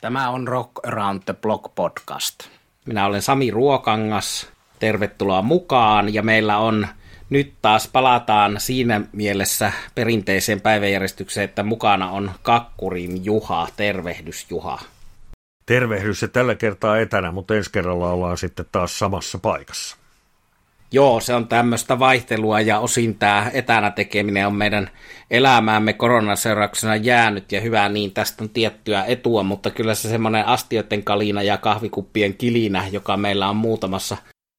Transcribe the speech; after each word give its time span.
Tämä 0.00 0.30
on 0.30 0.48
Rock 0.48 0.86
Around 0.86 1.22
the 1.24 1.34
Block 1.34 1.74
podcast. 1.74 2.34
Minä 2.86 3.06
olen 3.06 3.22
Sami 3.22 3.50
Ruokangas. 3.50 4.48
Tervetuloa 4.78 5.42
mukaan 5.42 6.14
ja 6.14 6.22
meillä 6.22 6.58
on 6.58 6.88
nyt 7.30 7.54
taas 7.62 7.88
palataan 7.88 8.60
siinä 8.60 9.00
mielessä 9.12 9.72
perinteiseen 9.94 10.60
päiväjärjestykseen, 10.60 11.44
että 11.44 11.62
mukana 11.62 12.10
on 12.10 12.30
Kakkurin 12.42 13.24
Juha. 13.24 13.68
Tervehdys 13.76 14.46
Juha. 14.50 14.80
Tervehdys 15.66 16.22
ja 16.22 16.28
tällä 16.28 16.54
kertaa 16.54 16.98
etänä, 16.98 17.32
mutta 17.32 17.54
ensi 17.54 17.72
kerralla 17.72 18.10
ollaan 18.10 18.38
sitten 18.38 18.66
taas 18.72 18.98
samassa 18.98 19.38
paikassa. 19.38 19.96
Joo, 20.92 21.20
se 21.20 21.34
on 21.34 21.48
tämmöistä 21.48 21.98
vaihtelua 21.98 22.60
ja 22.60 22.78
osin 22.78 23.18
tämä 23.18 23.50
etänä 23.52 23.90
tekeminen 23.90 24.46
on 24.46 24.54
meidän 24.54 24.90
elämäämme 25.30 25.92
koronaseurauksena 25.92 26.96
jäänyt 26.96 27.52
ja 27.52 27.60
hyvä 27.60 27.88
niin, 27.88 28.12
tästä 28.12 28.44
on 28.44 28.50
tiettyä 28.50 29.04
etua, 29.04 29.42
mutta 29.42 29.70
kyllä 29.70 29.94
se 29.94 30.08
semmoinen 30.08 30.46
astioiden 30.46 31.04
kalina 31.04 31.42
ja 31.42 31.56
kahvikuppien 31.58 32.34
kilinä, 32.34 32.88
joka 32.92 33.16
meillä 33.16 33.48
on 33.48 33.56
muutamassa 33.56 34.16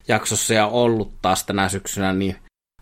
jaksossa 0.07 0.53
ja 0.53 0.67
ollut 0.67 1.13
taas 1.21 1.43
tänä 1.43 1.69
syksynä, 1.69 2.13
niin 2.13 2.35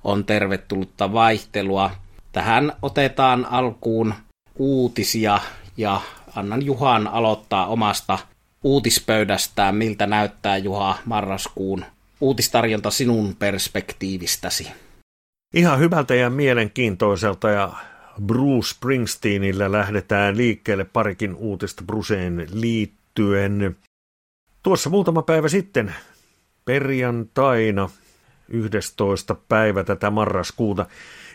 on 0.04 0.26
tervetullutta 0.26 1.14
vaihtelua. 1.14 1.92
Tähän 2.32 2.74
otetaan 2.82 3.46
alkuun 3.46 4.14
uutisia 4.56 5.40
ja 5.78 6.02
annan 6.36 6.66
Juhan 6.66 7.08
aloittaa 7.08 7.68
omasta 7.68 8.20
uutispöydästään, 8.64 9.76
miltä 9.76 10.08
näyttää 10.08 10.58
Juha 10.58 10.98
marraskuun 11.06 11.86
uutistarjonta 12.22 12.92
sinun 12.92 13.36
perspektiivistäsi? 13.36 14.68
Ihan 15.54 15.80
hyvältä 15.80 16.16
ja 16.16 16.30
mielenkiintoiselta 16.30 17.50
ja 17.50 17.74
Bruce 18.26 18.70
Springsteenillä 18.70 19.72
lähdetään 19.72 20.38
liikkeelle 20.38 20.84
parikin 20.86 21.36
uutista 21.36 21.84
Bruceen 21.84 22.48
liittyen. 22.52 23.78
Tuossa 24.64 24.90
muutama 24.90 25.22
päivä 25.22 25.50
sitten, 25.50 25.96
perjantaina, 26.66 27.90
11. 28.50 29.36
päivä 29.50 29.84
tätä 29.84 30.10
marraskuuta, 30.10 30.86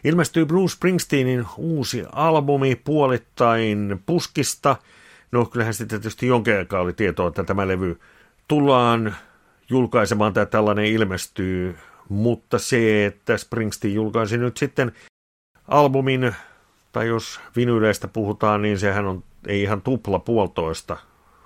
ilmestyi 0.05 0.45
Bruce 0.45 0.75
Springsteenin 0.75 1.47
uusi 1.56 2.05
albumi 2.12 2.77
puolittain 2.77 4.03
puskista. 4.06 4.77
No 5.33 5.45
kyllähän 5.45 5.75
sitten 5.75 6.01
tietysti 6.01 6.27
jonkin 6.27 6.56
aikaa 6.56 6.81
oli 6.81 6.93
tietoa, 6.93 7.28
että 7.28 7.45
tämä 7.45 7.69
levy 7.69 8.01
tullaan 8.49 9.17
julkaisemaan 9.71 10.33
tai 10.33 10.47
tällainen 10.47 10.85
ilmestyy, 10.85 11.77
mutta 12.09 12.59
se, 12.59 13.07
että 13.07 13.37
Springsteen 13.37 13.95
julkaisi 13.95 14.39
nyt 14.39 14.57
sitten 14.57 14.93
albumin, 15.69 16.35
tai 16.93 17.07
jos 17.09 17.41
vinyleistä 17.57 18.09
puhutaan, 18.09 18.63
niin 18.63 18.79
sehän 18.79 19.07
on 19.07 19.25
ei 19.47 19.63
ihan 19.63 19.83
tupla 19.83 20.19
puolitoista, 20.19 20.97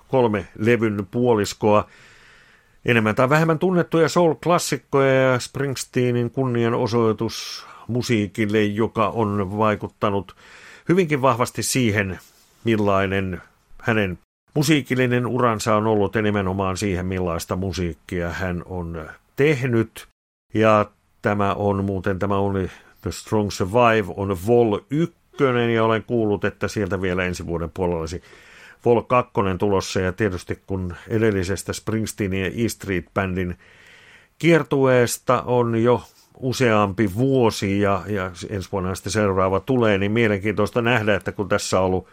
kolme 0.07 0.47
levyn 0.59 1.07
puoliskoa, 1.11 1.87
enemmän 2.85 3.15
tai 3.15 3.29
vähemmän 3.29 3.59
tunnettuja 3.59 4.09
soul-klassikkoja 4.09 5.13
ja 5.13 5.39
Springsteenin 5.39 6.31
kunnianosoitus 6.31 7.65
musiikille, 7.87 8.63
joka 8.63 9.09
on 9.09 9.57
vaikuttanut 9.57 10.35
hyvinkin 10.89 11.21
vahvasti 11.21 11.63
siihen, 11.63 12.19
millainen 12.63 13.41
hänen 13.81 14.19
Musiikillinen 14.53 15.27
uransa 15.27 15.75
on 15.75 15.87
ollut 15.87 16.15
nimenomaan 16.15 16.77
siihen, 16.77 17.05
millaista 17.05 17.55
musiikkia 17.55 18.29
hän 18.29 18.63
on 18.65 19.09
tehnyt. 19.35 20.07
Ja 20.53 20.85
tämä 21.21 21.53
on 21.53 21.85
muuten, 21.85 22.19
tämä 22.19 22.37
oli 22.37 22.69
The 23.01 23.11
Strong 23.11 23.51
Survive 23.51 24.13
on 24.17 24.37
Vol 24.47 24.79
1, 24.89 25.15
ja 25.73 25.83
olen 25.83 26.03
kuullut, 26.03 26.45
että 26.45 26.67
sieltä 26.67 27.01
vielä 27.01 27.25
ensi 27.25 27.45
vuoden 27.45 27.71
puolella 27.73 27.99
olisi 27.99 28.21
Vol 28.85 29.01
2 29.01 29.33
tulossa, 29.59 29.99
ja 29.99 30.13
tietysti 30.13 30.59
kun 30.67 30.95
edellisestä 31.07 31.73
Springsteenin 31.73 32.41
ja 32.41 32.51
E 32.65 32.69
Street 32.69 33.05
Bandin 33.13 33.57
kiertueesta 34.39 35.41
on 35.41 35.83
jo 35.83 36.03
useampi 36.37 37.15
vuosi 37.15 37.81
ja, 37.81 38.03
ja 38.07 38.31
ensi 38.49 38.69
vuonna 38.71 38.95
sitten 38.95 39.11
seuraava 39.11 39.59
tulee, 39.59 39.97
niin 39.97 40.11
mielenkiintoista 40.11 40.81
nähdä, 40.81 41.15
että 41.15 41.31
kun 41.31 41.49
tässä 41.49 41.79
on 41.79 41.85
ollut, 41.85 42.07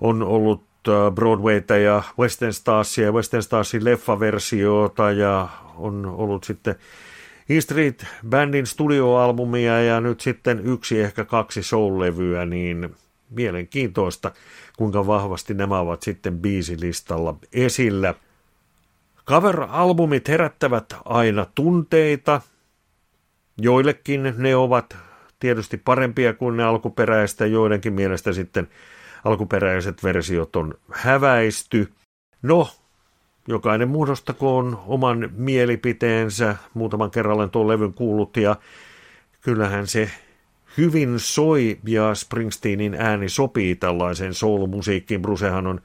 on 0.00 0.22
ollut 0.22 0.67
Broadwayta 1.14 1.76
ja 1.76 2.02
Western 2.18 2.52
Starsia 2.52 3.04
ja 3.04 3.12
Western 3.12 3.42
Starsin 3.42 3.84
leffaversiota 3.84 5.10
ja 5.10 5.48
on 5.76 6.06
ollut 6.06 6.44
sitten 6.44 6.74
E 7.48 7.60
Street 7.60 8.06
Bandin 8.28 8.66
studioalbumia 8.66 9.82
ja 9.82 10.00
nyt 10.00 10.20
sitten 10.20 10.66
yksi 10.66 11.00
ehkä 11.00 11.24
kaksi 11.24 11.62
soul-levyä, 11.62 12.46
niin 12.46 12.94
mielenkiintoista, 13.30 14.32
kuinka 14.76 15.06
vahvasti 15.06 15.54
nämä 15.54 15.78
ovat 15.80 16.02
sitten 16.02 16.38
biisilistalla 16.38 17.34
esillä. 17.52 18.14
Cover-albumit 19.26 20.28
herättävät 20.28 20.96
aina 21.04 21.46
tunteita. 21.54 22.40
Joillekin 23.60 24.34
ne 24.36 24.56
ovat 24.56 24.96
tietysti 25.40 25.76
parempia 25.76 26.34
kuin 26.34 26.56
ne 26.56 26.64
alkuperäistä, 26.64 27.46
joidenkin 27.46 27.92
mielestä 27.92 28.32
sitten 28.32 28.68
alkuperäiset 29.28 30.04
versiot 30.04 30.56
on 30.56 30.74
häväisty. 30.92 31.92
No, 32.42 32.68
jokainen 33.48 33.88
muodostakoon 33.88 34.80
oman 34.86 35.30
mielipiteensä. 35.32 36.56
Muutaman 36.74 37.10
kerran 37.10 37.50
tuon 37.50 37.68
levyn 37.68 37.92
kuullut 37.92 38.36
ja 38.36 38.56
kyllähän 39.40 39.86
se 39.86 40.10
hyvin 40.78 41.14
soi 41.16 41.78
ja 41.86 42.14
Springsteenin 42.14 42.94
ääni 42.94 43.28
sopii 43.28 43.76
tällaiseen 43.76 44.34
soul-musiikkiin. 44.34 45.22
Brucehan 45.22 45.66
on 45.66 45.80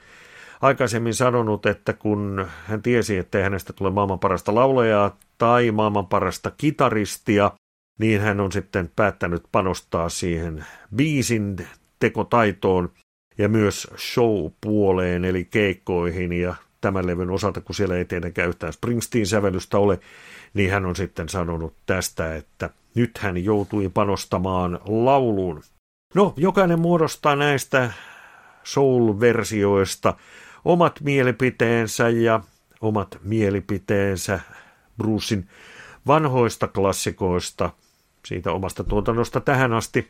aikaisemmin 0.62 1.14
sanonut, 1.14 1.66
että 1.66 1.94
kun 1.94 2.48
hän 2.66 2.82
tiesi, 2.82 3.18
että 3.18 3.44
hänestä 3.44 3.74
tule 3.74 3.92
maailman 3.92 4.20
parasta 4.20 4.56
laulajaa 4.56 5.18
tai 5.38 5.72
maailman 5.72 6.08
parasta 6.08 6.52
kitaristia, 6.58 7.52
niin 8.00 8.22
hän 8.22 8.40
on 8.40 8.52
sitten 8.52 8.92
päättänyt 8.96 9.44
panostaa 9.52 10.10
siihen 10.10 10.66
biisin 10.96 11.56
tekotaitoon 12.00 12.90
myös 13.48 13.88
show-puoleen, 13.98 15.26
eli 15.26 15.46
keikkoihin 15.46 16.34
ja 16.34 16.56
tämän 16.82 17.08
levyn 17.08 17.30
osalta, 17.30 17.62
kun 17.62 17.76
siellä 17.76 17.98
ei 17.98 18.06
tietenkään 18.06 18.50
yhtään 18.50 18.74
Springsteen-sävellystä 18.74 19.78
ole, 19.78 20.00
niin 20.54 20.72
hän 20.72 20.86
on 20.86 20.96
sitten 20.96 21.30
sanonut 21.30 21.74
tästä, 21.86 22.36
että 22.36 22.70
nyt 22.96 23.18
hän 23.18 23.44
joutui 23.44 23.90
panostamaan 23.94 24.80
lauluun. 24.86 25.62
No, 26.16 26.34
jokainen 26.38 26.80
muodostaa 26.80 27.36
näistä 27.36 27.92
soul-versioista 28.64 30.14
omat 30.66 31.00
mielipiteensä 31.04 32.10
ja 32.10 32.40
omat 32.82 33.18
mielipiteensä 33.24 34.40
Brucein 34.98 35.48
vanhoista 36.08 36.68
klassikoista, 36.68 37.70
siitä 38.26 38.52
omasta 38.52 38.84
tuotannosta 38.84 39.42
tähän 39.42 39.74
asti 39.74 40.10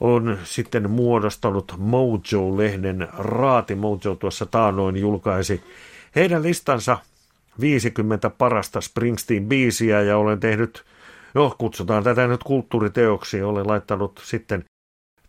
on 0.00 0.38
sitten 0.44 0.90
muodostanut 0.90 1.72
Mojo-lehden 1.78 3.08
raati. 3.18 3.74
Mojo 3.74 4.14
tuossa 4.18 4.46
taanoin 4.46 4.96
julkaisi 4.96 5.62
heidän 6.16 6.42
listansa 6.42 6.98
50 7.60 8.30
parasta 8.30 8.80
Springsteen-biisiä 8.80 10.02
ja 10.02 10.18
olen 10.18 10.40
tehnyt, 10.40 10.84
no 11.34 11.54
kutsutaan 11.58 12.04
tätä 12.04 12.26
nyt 12.26 12.44
kulttuuriteoksi, 12.44 13.42
olen 13.42 13.66
laittanut 13.66 14.20
sitten 14.24 14.64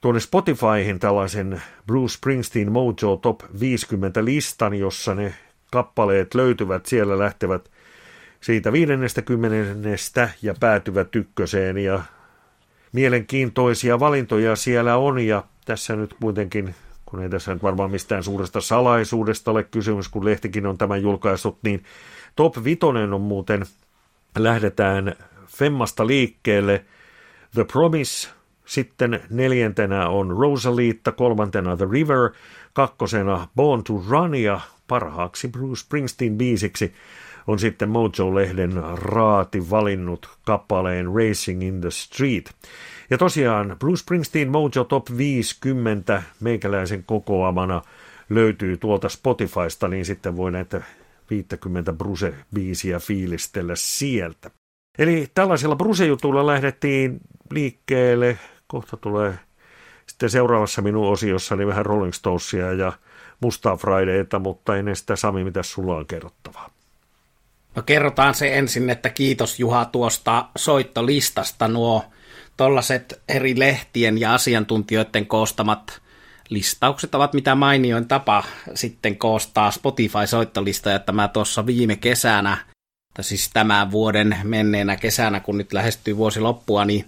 tuonne 0.01 0.19
Spotifyhin 0.19 0.99
tällaisen 0.99 1.61
Bruce 1.87 2.13
Springsteen 2.13 2.71
Mojo 2.71 3.19
Top 3.21 3.41
50 3.59 4.25
listan, 4.25 4.73
jossa 4.73 5.15
ne 5.15 5.33
kappaleet 5.71 6.35
löytyvät, 6.35 6.85
siellä 6.85 7.19
lähtevät 7.19 7.69
siitä 8.41 8.71
50 8.71 10.29
ja 10.41 10.55
päätyvät 10.59 11.15
ykköseen 11.15 11.77
ja 11.77 12.01
mielenkiintoisia 12.97 13.99
valintoja 13.99 14.55
siellä 14.55 14.97
on 14.97 15.19
ja 15.19 15.43
tässä 15.65 15.95
nyt 15.95 16.15
kuitenkin, 16.21 16.75
kun 17.05 17.23
ei 17.23 17.29
tässä 17.29 17.53
nyt 17.53 17.63
varmaan 17.63 17.91
mistään 17.91 18.23
suuresta 18.23 18.61
salaisuudesta 18.61 19.51
ole 19.51 19.63
kysymys, 19.63 20.09
kun 20.09 20.25
lehtikin 20.25 20.65
on 20.65 20.77
tämän 20.77 21.01
julkaissut, 21.01 21.57
niin 21.63 21.83
top 22.35 22.63
vitonen 22.63 23.13
on 23.13 23.21
muuten, 23.21 23.65
lähdetään 24.37 25.15
Femmasta 25.47 26.07
liikkeelle, 26.07 26.85
The 27.53 27.63
Promise, 27.63 28.29
sitten 28.65 29.19
neljäntenä 29.29 30.09
on 30.09 30.31
Rosalietta, 30.31 31.11
kolmantena 31.11 31.77
The 31.77 31.87
River, 31.91 32.29
kakkosena 32.73 33.47
Born 33.55 33.83
to 33.83 34.03
Run 34.09 34.35
ja 34.35 34.59
parhaaksi 34.87 35.47
Bruce 35.47 35.81
Springsteen 35.81 36.37
biisiksi 36.37 36.93
on 37.47 37.59
sitten 37.59 37.89
Mojo-lehden 37.89 38.83
raati 38.93 39.69
valinnut 39.69 40.29
kappaleen 40.45 41.05
Racing 41.15 41.63
in 41.63 41.81
the 41.81 41.91
Street. 41.91 42.51
Ja 43.09 43.17
tosiaan 43.17 43.75
Bruce 43.79 43.99
Springsteen 43.99 44.51
Mojo 44.51 44.83
Top 44.83 45.07
50 45.17 46.23
meikäläisen 46.39 47.03
kokoamana 47.03 47.81
löytyy 48.29 48.77
tuolta 48.77 49.09
Spotifysta, 49.09 49.87
niin 49.87 50.05
sitten 50.05 50.37
voi 50.37 50.51
näitä 50.51 50.81
50 51.29 51.93
Bruce-biisiä 51.93 52.99
fiilistellä 52.99 53.75
sieltä. 53.75 54.51
Eli 54.97 55.27
tällaisilla 55.33 55.75
Bruce-jutuilla 55.75 56.47
lähdettiin 56.47 57.19
liikkeelle. 57.51 58.37
Kohta 58.67 58.97
tulee 58.97 59.39
sitten 60.07 60.29
seuraavassa 60.29 60.81
minun 60.81 61.11
osiossani 61.11 61.67
vähän 61.67 61.85
Rolling 61.85 62.13
Stonesia 62.13 62.73
ja 62.73 62.93
mustaa 63.39 63.77
Fridayta, 63.77 64.39
mutta 64.39 64.77
ennen 64.77 64.95
sitä 64.95 65.15
Sami, 65.15 65.43
mitä 65.43 65.63
sulla 65.63 65.95
on 65.95 66.05
kerrottavaa? 66.05 66.76
No 67.77 67.83
kerrotaan 67.83 68.35
se 68.35 68.57
ensin, 68.57 68.89
että 68.89 69.09
kiitos 69.09 69.59
Juha 69.59 69.85
tuosta 69.85 70.49
soittolistasta. 70.55 71.67
Nuo 71.67 72.05
tollaset 72.57 73.21
eri 73.29 73.59
lehtien 73.59 74.17
ja 74.17 74.33
asiantuntijoiden 74.33 75.25
koostamat 75.25 76.01
listaukset 76.49 77.15
ovat 77.15 77.33
mitä 77.33 77.55
mainioin 77.55 78.07
tapa 78.07 78.43
sitten 78.73 79.17
koostaa 79.17 79.71
Spotify-soittolista, 79.71 80.95
että 80.95 81.11
mä 81.11 81.27
tuossa 81.27 81.65
viime 81.65 81.95
kesänä, 81.95 82.57
tai 83.13 83.23
siis 83.23 83.49
tämän 83.53 83.91
vuoden 83.91 84.37
menneenä 84.43 84.95
kesänä, 84.95 85.39
kun 85.39 85.57
nyt 85.57 85.73
lähestyy 85.73 86.17
vuosi 86.17 86.39
loppua, 86.39 86.85
niin 86.85 87.05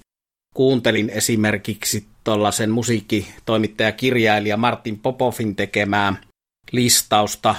kuuntelin 0.56 1.10
esimerkiksi 1.10 2.08
tuollaisen 2.24 2.72
musiikkitoimittaja 2.72 3.92
kirjailija 3.92 4.58
Martin 4.58 5.00
Popovin 5.00 5.56
tekemää 5.56 6.14
listausta 6.72 7.56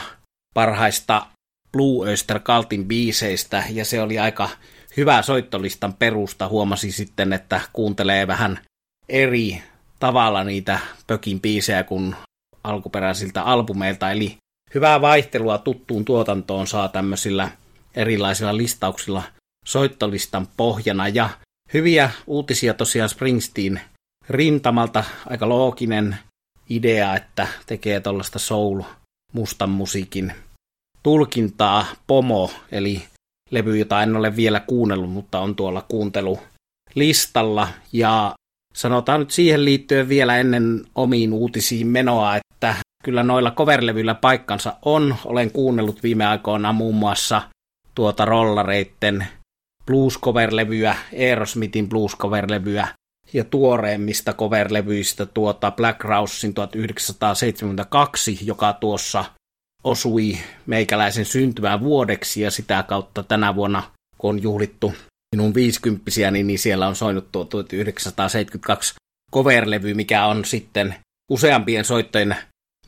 parhaista 0.55 1.27
Blue 1.72 2.08
Oyster 2.08 2.40
Cultin 2.40 2.87
biiseistä, 2.87 3.64
ja 3.70 3.84
se 3.84 4.02
oli 4.02 4.19
aika 4.19 4.49
hyvä 4.96 5.22
soittolistan 5.22 5.94
perusta. 5.94 6.49
Huomasi 6.49 6.93
sitten, 6.93 7.32
että 7.32 7.61
kuuntelee 7.72 8.26
vähän 8.26 8.58
eri 9.08 9.62
tavalla 9.99 10.44
niitä 10.44 10.78
pökin 11.06 11.40
biisejä 11.40 11.84
kuin 11.84 12.17
alkuperäisiltä 12.64 13.43
albumeilta, 13.43 14.11
eli 14.11 14.37
hyvää 14.75 15.00
vaihtelua 15.00 15.58
tuttuun 15.58 16.05
tuotantoon 16.05 16.67
saa 16.67 16.88
tämmöisillä 16.88 17.50
erilaisilla 17.94 18.56
listauksilla 18.56 19.23
soittolistan 19.64 20.49
pohjana, 20.56 21.08
ja 21.08 21.31
hyviä 21.75 22.11
uutisia 22.26 22.75
tosiaan 22.75 23.08
Springsteen 23.08 23.81
rintamalta, 24.28 25.05
aika 25.26 25.49
looginen 25.49 26.16
idea, 26.69 27.16
että 27.16 27.49
tekee 27.66 28.00
tuollaista 28.00 28.38
soul 28.38 28.82
mustan 29.32 29.70
musiikin 29.70 30.32
tulkintaa 31.02 31.87
Pomo, 32.06 32.50
eli 32.73 33.02
levy, 33.50 33.79
jota 33.79 34.02
en 34.02 34.17
ole 34.17 34.37
vielä 34.37 34.61
kuunnellut, 34.61 35.11
mutta 35.11 35.41
on 35.41 35.56
tuolla 35.56 35.85
kuuntelulistalla. 35.88 37.69
Ja 37.93 38.35
sanotaan 38.75 39.20
nyt 39.20 39.31
siihen 39.31 39.64
liittyen 39.64 40.08
vielä 40.08 40.38
ennen 40.38 40.85
omiin 40.94 41.32
uutisiin 41.32 41.87
menoa, 41.87 42.37
että 42.37 42.75
kyllä 43.05 43.23
noilla 43.23 43.50
coverlevyillä 43.50 44.14
paikkansa 44.14 44.76
on. 44.82 45.17
Olen 45.25 45.50
kuunnellut 45.50 46.02
viime 46.02 46.26
aikoina 46.26 46.73
muun 46.73 46.94
muassa 46.94 47.43
tuota 47.94 48.25
rollareitten 48.25 49.26
blues 49.87 50.19
coverlevyä, 50.19 50.97
Aerosmithin 51.19 51.88
blues 51.88 52.17
coverlevyä 52.17 52.88
ja 53.32 53.44
tuoreimmista 53.44 54.32
coverlevyistä 54.32 55.26
tuota 55.26 55.70
Black 55.70 56.05
Rousein 56.05 56.55
1972, 56.55 58.38
joka 58.43 58.73
tuossa 58.73 59.25
osui 59.85 60.38
meikäläisen 60.67 61.25
syntymään 61.25 61.81
vuodeksi 61.81 62.41
ja 62.41 62.50
sitä 62.50 62.82
kautta 62.82 63.23
tänä 63.23 63.55
vuonna, 63.55 63.82
kun 64.19 64.31
on 64.31 64.43
juhlittu 64.43 64.94
minun 65.37 65.55
viisikymppisiä, 65.55 66.31
niin 66.31 66.59
siellä 66.59 66.88
on 66.88 66.97
soinut 66.97 67.32
tuo 67.32 67.44
1972 67.44 68.94
coverlevy, 69.35 69.94
mikä 69.94 70.27
on 70.27 70.44
sitten 70.44 70.94
useampien 71.31 71.85
soittojen 71.85 72.37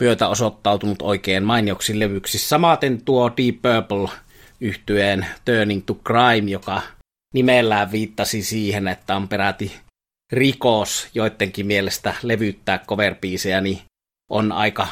myötä 0.01 0.29
osoittautunut 0.29 1.03
oikein 1.03 1.45
mainioksi 1.45 1.99
levyksi. 1.99 2.39
Samaten 2.39 3.05
tuo 3.05 3.33
Deep 3.37 3.57
Purple 3.63 4.19
yhtyeen 4.61 5.27
Turning 5.45 5.83
to 5.87 5.95
Crime, 5.95 6.51
joka 6.51 6.83
nimellään 7.35 7.93
viittasi 7.93 8.43
siihen, 8.43 8.89
että 8.89 9.17
on 9.17 9.29
peräti 9.29 9.73
rikos 10.33 11.09
joidenkin 11.15 11.67
mielestä 11.67 12.15
levyttää 12.23 12.79
cover 12.79 13.17
niin 13.61 13.81
on 14.31 14.53
aika 14.53 14.89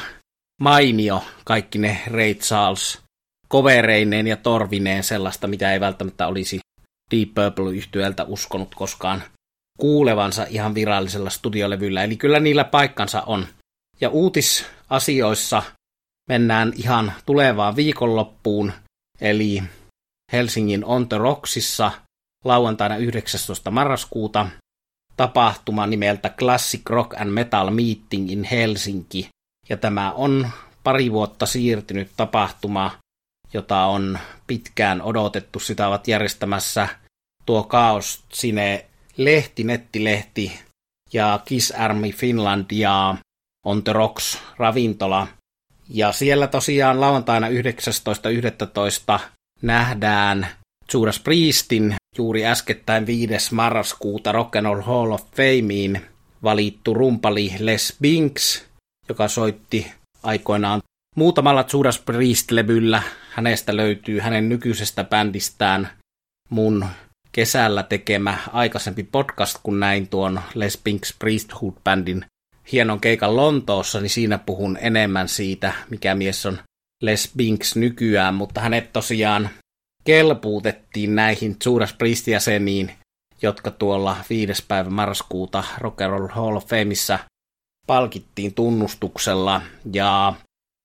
mainio 0.61 1.23
kaikki 1.45 1.77
ne 1.77 2.01
Ray 2.07 2.33
Charles 2.33 3.01
kovereineen 3.47 4.27
ja 4.27 4.37
torvineen 4.37 5.03
sellaista, 5.03 5.47
mitä 5.47 5.73
ei 5.73 5.79
välttämättä 5.79 6.27
olisi 6.27 6.59
Deep 7.11 7.29
purple 7.33 7.75
yhtyöltä 7.75 8.23
uskonut 8.23 8.75
koskaan 8.75 9.23
kuulevansa 9.79 10.45
ihan 10.49 10.75
virallisella 10.75 11.29
studiolevyllä. 11.29 12.03
Eli 12.03 12.17
kyllä 12.17 12.39
niillä 12.39 12.63
paikkansa 12.63 13.21
on. 13.21 13.47
Ja 14.01 14.09
uutisasioissa 14.09 15.63
mennään 16.29 16.73
ihan 16.75 17.13
tulevaan 17.25 17.75
viikonloppuun, 17.75 18.71
eli 19.21 19.63
Helsingin 20.31 20.85
On 20.85 21.09
The 21.09 21.17
Rocksissa 21.17 21.91
lauantaina 22.45 22.97
19. 22.97 23.71
marraskuuta 23.71 24.47
tapahtuma 25.17 25.87
nimeltä 25.87 26.29
Classic 26.29 26.81
Rock 26.89 27.13
and 27.21 27.29
Metal 27.29 27.69
Meeting 27.69 28.31
in 28.31 28.43
Helsinki, 28.43 29.29
ja 29.71 29.77
tämä 29.77 30.11
on 30.11 30.49
pari 30.83 31.11
vuotta 31.11 31.45
siirtynyt 31.45 32.11
tapahtuma, 32.17 32.91
jota 33.53 33.85
on 33.85 34.19
pitkään 34.47 35.01
odotettu. 35.01 35.59
Sitä 35.59 35.87
ovat 35.87 36.07
järjestämässä 36.07 36.87
tuo 37.45 37.63
Kaos 37.63 38.23
Sine 38.33 38.85
lehti, 39.17 39.63
nettilehti 39.63 40.59
ja 41.13 41.39
Kiss 41.45 41.71
Army 41.71 42.11
Finland 42.11 42.65
ja 42.71 43.15
On 43.65 43.83
The 43.83 43.93
Rocks 43.93 44.39
ravintola. 44.57 45.27
Ja 45.89 46.11
siellä 46.11 46.47
tosiaan 46.47 47.01
lauantaina 47.01 47.47
19.11. 47.47 49.19
nähdään 49.61 50.47
Judas 50.93 51.19
Priestin 51.19 51.95
juuri 52.17 52.45
äskettäin 52.45 53.05
5. 53.05 53.55
marraskuuta 53.55 54.31
Rock 54.31 54.55
and 54.55 54.65
Roll 54.65 54.81
Hall 54.81 55.11
of 55.11 55.21
Fameen 55.35 56.01
valittu 56.43 56.93
rumpali 56.93 57.55
Les 57.59 57.97
Binks 58.01 58.70
joka 59.11 59.27
soitti 59.27 59.91
aikoinaan 60.23 60.81
muutamalla 61.15 61.65
Judas 61.73 61.99
Priest-levyllä. 61.99 63.01
Hänestä 63.31 63.77
löytyy 63.77 64.19
hänen 64.19 64.49
nykyisestä 64.49 65.03
bändistään 65.03 65.89
mun 66.49 66.85
kesällä 67.31 67.83
tekemä 67.83 68.37
aikaisempi 68.51 69.03
podcast, 69.03 69.57
kun 69.63 69.79
näin 69.79 70.07
tuon 70.07 70.41
Les 70.53 70.77
Pinks 70.77 71.15
Priesthood-bändin 71.19 72.25
hienon 72.71 73.01
keikan 73.01 73.35
Lontoossa, 73.35 74.01
niin 74.01 74.09
siinä 74.09 74.37
puhun 74.37 74.77
enemmän 74.81 75.27
siitä, 75.27 75.73
mikä 75.89 76.15
mies 76.15 76.45
on 76.45 76.59
Les 77.01 77.31
Binks 77.37 77.75
nykyään, 77.75 78.33
mutta 78.33 78.61
hänet 78.61 78.93
tosiaan 78.93 79.49
kelpuutettiin 80.03 81.15
näihin 81.15 81.57
Judas 81.65 81.93
Priest-jäseniin, 81.93 82.91
jotka 83.41 83.71
tuolla 83.71 84.17
5. 84.29 84.65
päivä 84.67 84.89
marraskuuta 84.89 85.63
Rock 85.77 86.01
and 86.01 86.09
Roll 86.09 86.27
Hall 86.27 86.55
of 86.55 86.67
Fameissa 86.67 87.19
palkittiin 87.87 88.53
tunnustuksella 88.53 89.61
ja 89.93 90.33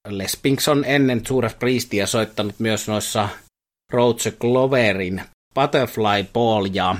Les 0.09 0.39
Pinks 0.43 0.69
on 0.69 0.85
ennen 0.85 1.23
Judas 1.31 1.55
Priestia 1.55 2.07
soittanut 2.07 2.55
myös 2.59 2.89
noissa 2.89 3.29
Roger 3.93 4.33
Gloverin 4.41 5.23
Butterfly 5.55 6.25
Ball 6.33 6.67
ja 6.73 6.97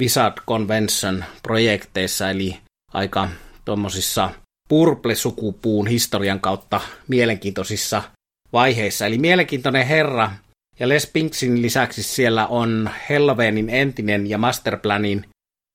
Wizard 0.00 0.34
Convention 0.48 1.24
projekteissa, 1.42 2.30
eli 2.30 2.56
aika 2.92 3.28
tuommoisissa 3.64 4.30
Purple-sukupuun 4.68 5.86
historian 5.86 6.40
kautta 6.40 6.80
mielenkiintoisissa 7.08 8.02
vaiheissa. 8.52 9.06
Eli 9.06 9.18
mielenkiintoinen 9.18 9.86
herra. 9.86 10.30
Ja 10.80 10.88
Les 10.88 11.06
Pinksin 11.06 11.62
lisäksi 11.62 12.02
siellä 12.02 12.46
on 12.46 12.90
Helloweenin 13.10 13.70
entinen 13.70 14.26
ja 14.26 14.38
Masterplanin 14.38 15.28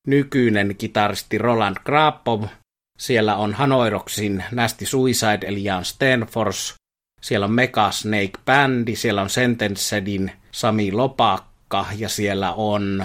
nykyinen 0.06 0.76
kitaristi 0.78 1.38
Roland 1.38 1.76
Grapov– 1.84 2.44
siellä 3.00 3.36
on 3.36 3.54
Hanoiroksin 3.54 4.44
Nasty 4.52 4.86
Suicide 4.86 5.46
eli 5.46 5.64
Jan 5.64 5.84
Stenfors. 5.84 6.74
Siellä 7.22 7.44
on 7.44 7.52
Mega 7.52 7.90
Snake 7.90 8.30
Bandi, 8.44 8.96
siellä 8.96 9.22
on 9.22 9.30
Sentencedin 9.30 10.32
Sami 10.50 10.92
Lopakka 10.92 11.86
ja 11.96 12.08
siellä 12.08 12.52
on 12.52 13.04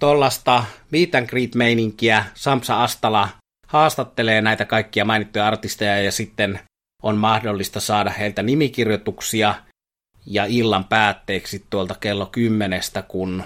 tollasta 0.00 0.64
meet 0.90 1.14
and 1.14 1.26
greet 1.26 1.54
meininkiä. 1.54 2.24
Samsa 2.34 2.82
Astala 2.82 3.28
haastattelee 3.66 4.40
näitä 4.40 4.64
kaikkia 4.64 5.04
mainittuja 5.04 5.46
artisteja 5.46 6.02
ja 6.02 6.12
sitten 6.12 6.60
on 7.02 7.16
mahdollista 7.16 7.80
saada 7.80 8.10
heiltä 8.10 8.42
nimikirjoituksia 8.42 9.54
ja 10.26 10.44
illan 10.44 10.84
päätteeksi 10.84 11.66
tuolta 11.70 11.94
kello 12.00 12.26
kymmenestä, 12.26 13.02
kun 13.02 13.44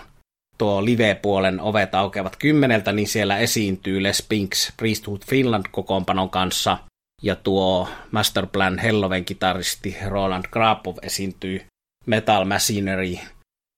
tuo 0.61 0.85
live-puolen 0.85 1.61
ovet 1.61 1.95
aukeavat 1.95 2.37
kymmeneltä, 2.37 2.93
niin 2.93 3.09
siellä 3.09 3.39
esiintyy 3.39 4.03
Les 4.03 4.27
Pinks 4.29 4.73
Priesthood 4.77 5.21
Finland 5.29 5.65
kokoonpanon 5.71 6.31
kanssa, 6.31 6.79
ja 7.23 7.37
tuo 7.37 7.89
Masterplan 8.11 8.79
Helloven 8.79 9.25
kitaristi 9.25 9.97
Roland 10.07 10.45
Grapov 10.53 10.97
esiintyy 11.03 11.67
Metal 12.07 12.45
Machinery 12.45 13.19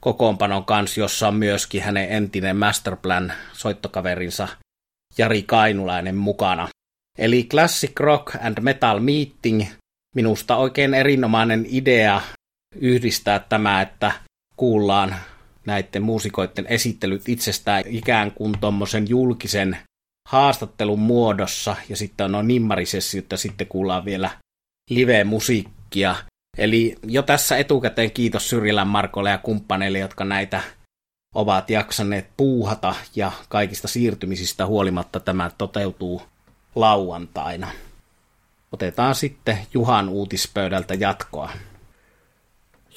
kokoonpanon 0.00 0.64
kanssa, 0.64 1.00
jossa 1.00 1.28
on 1.28 1.34
myöskin 1.34 1.82
hänen 1.82 2.08
entinen 2.08 2.56
Masterplan 2.56 3.32
soittokaverinsa 3.52 4.48
Jari 5.18 5.42
Kainulainen 5.42 6.16
mukana. 6.16 6.68
Eli 7.18 7.44
Classic 7.44 8.00
Rock 8.00 8.34
and 8.40 8.60
Metal 8.60 9.00
Meeting, 9.00 9.66
minusta 10.14 10.56
oikein 10.56 10.94
erinomainen 10.94 11.66
idea 11.68 12.20
yhdistää 12.76 13.38
tämä, 13.38 13.82
että 13.82 14.12
kuullaan 14.56 15.16
näiden 15.66 16.02
muusikoiden 16.02 16.66
esittelyt 16.68 17.28
itsestään 17.28 17.84
ikään 17.86 18.32
kuin 18.32 18.54
tuommoisen 18.60 19.08
julkisen 19.08 19.78
haastattelun 20.28 20.98
muodossa, 20.98 21.76
ja 21.88 21.96
sitten 21.96 22.24
on 22.24 22.32
noin 22.32 22.48
nimmarisessiot, 22.48 23.26
ja 23.30 23.36
sitten 23.36 23.66
kuullaan 23.66 24.04
vielä 24.04 24.30
live-musiikkia. 24.90 26.16
Eli 26.58 26.96
jo 27.02 27.22
tässä 27.22 27.56
etukäteen 27.56 28.10
kiitos 28.10 28.50
Syrjilän 28.50 28.88
Markolle 28.88 29.30
ja 29.30 29.38
kumppaneille, 29.38 29.98
jotka 29.98 30.24
näitä 30.24 30.62
ovat 31.34 31.70
jaksaneet 31.70 32.30
puuhata 32.36 32.94
ja 33.16 33.32
kaikista 33.48 33.88
siirtymisistä 33.88 34.66
huolimatta 34.66 35.20
tämä 35.20 35.50
toteutuu 35.58 36.22
lauantaina. 36.74 37.68
Otetaan 38.72 39.14
sitten 39.14 39.58
Juhan 39.74 40.08
uutispöydältä 40.08 40.94
jatkoa. 40.94 41.50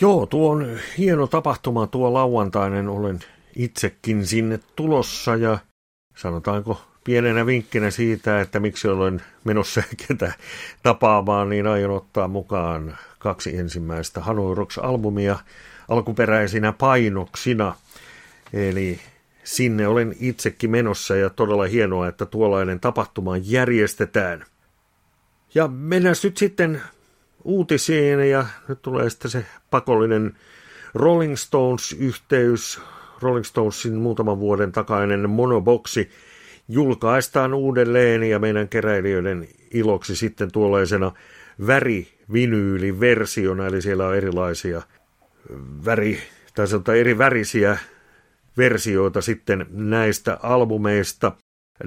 Joo, 0.01 0.25
tuo 0.25 0.51
on 0.51 0.77
hieno 0.97 1.27
tapahtuma 1.27 1.87
tuo 1.87 2.13
lauantainen. 2.13 2.87
Olen 2.87 3.19
itsekin 3.55 4.25
sinne 4.27 4.59
tulossa 4.75 5.35
ja 5.35 5.57
sanotaanko 6.15 6.81
pienenä 7.03 7.45
vinkkinä 7.45 7.91
siitä, 7.91 8.41
että 8.41 8.59
miksi 8.59 8.87
olen 8.87 9.21
menossa 9.43 9.83
ketä 10.07 10.33
tapaamaan, 10.83 11.49
niin 11.49 11.67
aion 11.67 11.91
ottaa 11.91 12.27
mukaan 12.27 12.97
kaksi 13.19 13.57
ensimmäistä 13.57 14.21
Hanoi 14.21 14.55
Rocks-albumia 14.55 15.39
alkuperäisinä 15.89 16.71
painoksina. 16.71 17.75
Eli 18.53 18.99
sinne 19.43 19.87
olen 19.87 20.15
itsekin 20.19 20.71
menossa 20.71 21.15
ja 21.15 21.29
todella 21.29 21.65
hienoa, 21.65 22.07
että 22.07 22.25
tuollainen 22.25 22.79
tapahtuma 22.79 23.37
järjestetään. 23.37 24.45
Ja 25.53 25.67
mennään 25.67 26.15
nyt 26.23 26.37
sitten 26.37 26.81
uutisiin 27.45 28.29
ja 28.29 28.45
nyt 28.67 28.81
tulee 28.81 29.09
sitten 29.09 29.31
se 29.31 29.45
pakollinen 29.69 30.33
Rolling 30.93 31.35
Stones-yhteys. 31.35 32.81
Rolling 33.21 33.45
Stonesin 33.45 33.95
muutaman 33.95 34.39
vuoden 34.39 34.71
takainen 34.71 35.29
monoboksi 35.29 36.09
julkaistaan 36.69 37.53
uudelleen 37.53 38.23
ja 38.23 38.39
meidän 38.39 38.69
keräilijöiden 38.69 39.47
iloksi 39.71 40.15
sitten 40.15 40.51
tuollaisena 40.51 41.11
värivinyyliversiona, 41.67 43.67
eli 43.67 43.81
siellä 43.81 44.07
on 44.07 44.15
erilaisia 44.15 44.81
väri, 45.85 46.19
tai 46.55 46.67
sanotaan 46.67 46.97
eri 46.97 47.17
värisiä 47.17 47.77
versioita 48.57 49.21
sitten 49.21 49.65
näistä 49.69 50.39
albumeista. 50.43 51.31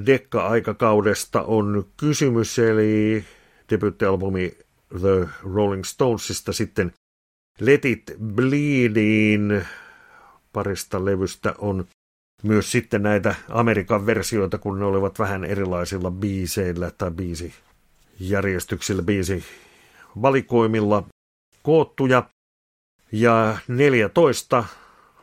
Dekka-aikakaudesta 0.06 1.42
on 1.42 1.84
kysymys, 1.96 2.58
eli 2.58 3.24
debyyttialbumi 3.70 4.52
The 4.88 5.28
Rolling 5.54 5.84
Stonesista 5.84 6.52
sitten 6.52 6.92
Let 7.60 7.84
It 7.84 8.02
Bleedin 8.34 9.66
parista 10.52 11.04
levystä 11.04 11.54
on 11.58 11.84
myös 12.42 12.72
sitten 12.72 13.02
näitä 13.02 13.34
Amerikan 13.48 14.06
versioita, 14.06 14.58
kun 14.58 14.78
ne 14.78 14.84
olivat 14.84 15.18
vähän 15.18 15.44
erilaisilla 15.44 16.10
biiseillä 16.10 16.90
tai 16.98 17.10
biisijärjestyksillä, 17.10 19.02
biisi 19.02 19.44
valikoimilla 20.22 21.04
koottuja. 21.62 22.28
Ja 23.12 23.58
14 23.68 24.64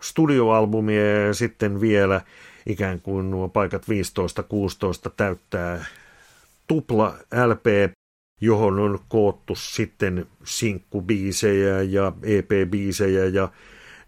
studioalbumia 0.01 1.25
ja 1.25 1.33
sitten 1.33 1.81
vielä 1.81 2.21
ikään 2.65 3.01
kuin 3.01 3.31
nuo 3.31 3.49
paikat 3.49 3.83
15-16 3.83 5.11
täyttää 5.17 5.85
tupla 6.67 7.17
LP, 7.45 7.93
johon 8.41 8.79
on 8.79 8.99
koottu 9.07 9.55
sitten 9.55 10.25
sinkkubiisejä 10.43 11.81
ja 11.81 12.11
EP-biisejä 12.23 13.25
ja 13.25 13.49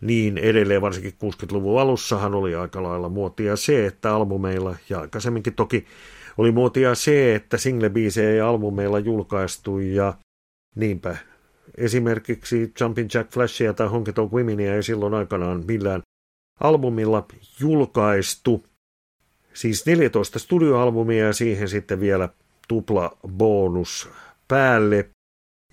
niin 0.02 0.38
edelleen, 0.38 0.82
varsinkin 0.82 1.14
60-luvun 1.14 1.82
alussahan 1.82 2.36
oli 2.36 2.56
aika 2.56 2.84
lailla 2.84 3.10
muotia 3.10 3.56
se, 3.56 3.86
että 3.86 4.16
albumeilla, 4.16 4.76
ja 4.90 5.00
aikaisemminkin 5.00 5.54
toki 5.54 5.86
oli 6.38 6.52
muotia 6.52 6.96
se, 6.96 7.36
että 7.36 7.58
single-biisejä 7.58 8.36
ja 8.38 8.50
albumeilla 8.50 9.00
julkaistu, 9.00 9.80
ja 9.80 10.14
niinpä 10.76 11.18
esimerkiksi 11.78 12.74
Jumpin 12.82 13.08
Jack 13.14 13.32
Flashia 13.32 13.74
tai 13.74 13.88
Honky 13.88 14.14
Tonk 14.14 14.34
Womenia 14.34 14.76
ei 14.76 14.84
silloin 14.84 15.14
aikanaan 15.14 15.64
millään 15.68 16.02
albumilla 16.60 17.26
julkaistu. 17.60 18.66
Siis 19.54 19.86
14 19.86 20.40
studioalbumia 20.40 21.26
ja 21.26 21.34
siihen 21.34 21.68
sitten 21.68 22.00
vielä 22.00 22.30
tupla 22.68 23.18
bonus 23.28 24.10
päälle. 24.48 25.10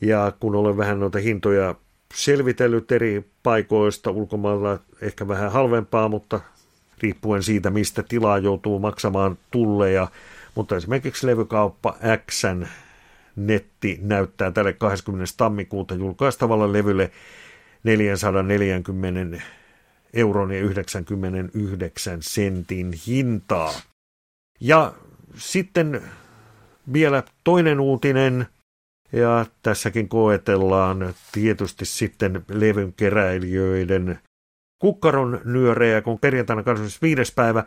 Ja 0.01 0.33
kun 0.41 0.55
olen 0.55 0.77
vähän 0.77 1.01
noita 1.01 1.19
hintoja 1.19 1.75
selvitellyt 2.15 2.93
eri 2.93 3.31
paikoista 3.43 4.11
ulkomailla, 4.11 4.79
ehkä 5.01 5.29
vähän 5.29 5.53
halvempaa, 5.53 6.09
mutta 6.09 6.41
riippuen 7.03 7.43
siitä, 7.43 7.71
mistä 7.71 8.03
tilaa 8.03 8.39
joutuu 8.39 8.79
maksamaan 8.79 9.39
tulleja. 9.51 10.09
Mutta 10.55 10.77
esimerkiksi 10.77 11.27
levykauppa 11.27 11.97
Xn 12.31 12.67
netti 13.37 13.99
näyttää 14.03 14.51
tälle 14.51 14.73
20. 14.73 15.33
tammikuuta 15.37 15.95
julkaistavalle 15.95 16.79
levylle 16.79 17.11
440 17.85 19.43
euron 20.15 20.53
ja 20.53 20.61
99 20.61 22.19
sentin 22.23 22.93
hintaa. 23.07 23.73
Ja 24.61 24.93
sitten 25.37 26.03
vielä 26.93 27.23
toinen 27.45 27.81
uutinen, 27.81 28.47
ja 29.13 29.47
tässäkin 29.63 30.09
koetellaan 30.09 31.15
tietysti 31.33 31.85
sitten 31.85 32.45
levyn 32.49 32.93
keräilijöiden 32.93 34.19
kukkaron 34.79 35.41
nyörejä, 35.45 36.03
kun 36.03 36.19
perjantaina 36.19 36.63
25. 36.63 37.35
päivä 37.35 37.65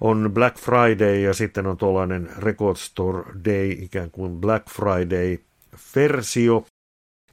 on 0.00 0.30
Black 0.34 0.58
Friday 0.58 1.20
ja 1.20 1.34
sitten 1.34 1.66
on 1.66 1.76
tuollainen 1.76 2.30
Record 2.38 2.76
Store 2.76 3.32
Day, 3.44 3.70
ikään 3.70 4.10
kuin 4.10 4.40
Black 4.40 4.66
Friday-versio. 4.70 6.66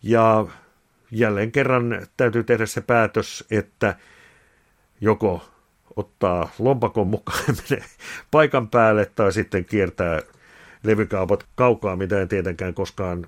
Ja 0.04 0.46
jälleen 1.12 1.52
kerran 1.52 2.08
täytyy 2.18 2.44
tehdä 2.44 2.66
se 2.66 2.82
päätös, 2.82 3.46
että 3.52 3.96
joko 5.02 5.46
ottaa 5.96 6.50
lompakon 6.60 7.08
mukaan 7.08 7.44
ja 7.48 7.54
menee 7.70 7.86
paikan 8.32 8.70
päälle 8.70 9.12
tai 9.16 9.34
sitten 9.34 9.66
kiertää 9.66 10.22
levykaupat 10.84 11.46
kaukaa, 11.56 11.96
mitä 11.96 12.22
en 12.22 12.28
tietenkään 12.28 12.74
koskaan 12.74 13.28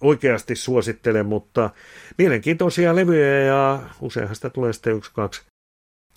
oikeasti 0.00 0.56
suosittele, 0.56 1.22
mutta 1.22 1.70
mielenkiintoisia 2.18 2.96
levyjä 2.96 3.40
ja 3.40 3.80
useinhan 4.00 4.34
sitä 4.36 4.50
tulee 4.50 4.72
sitten 4.72 4.96
yksi, 4.96 5.10
kaksi 5.14 5.42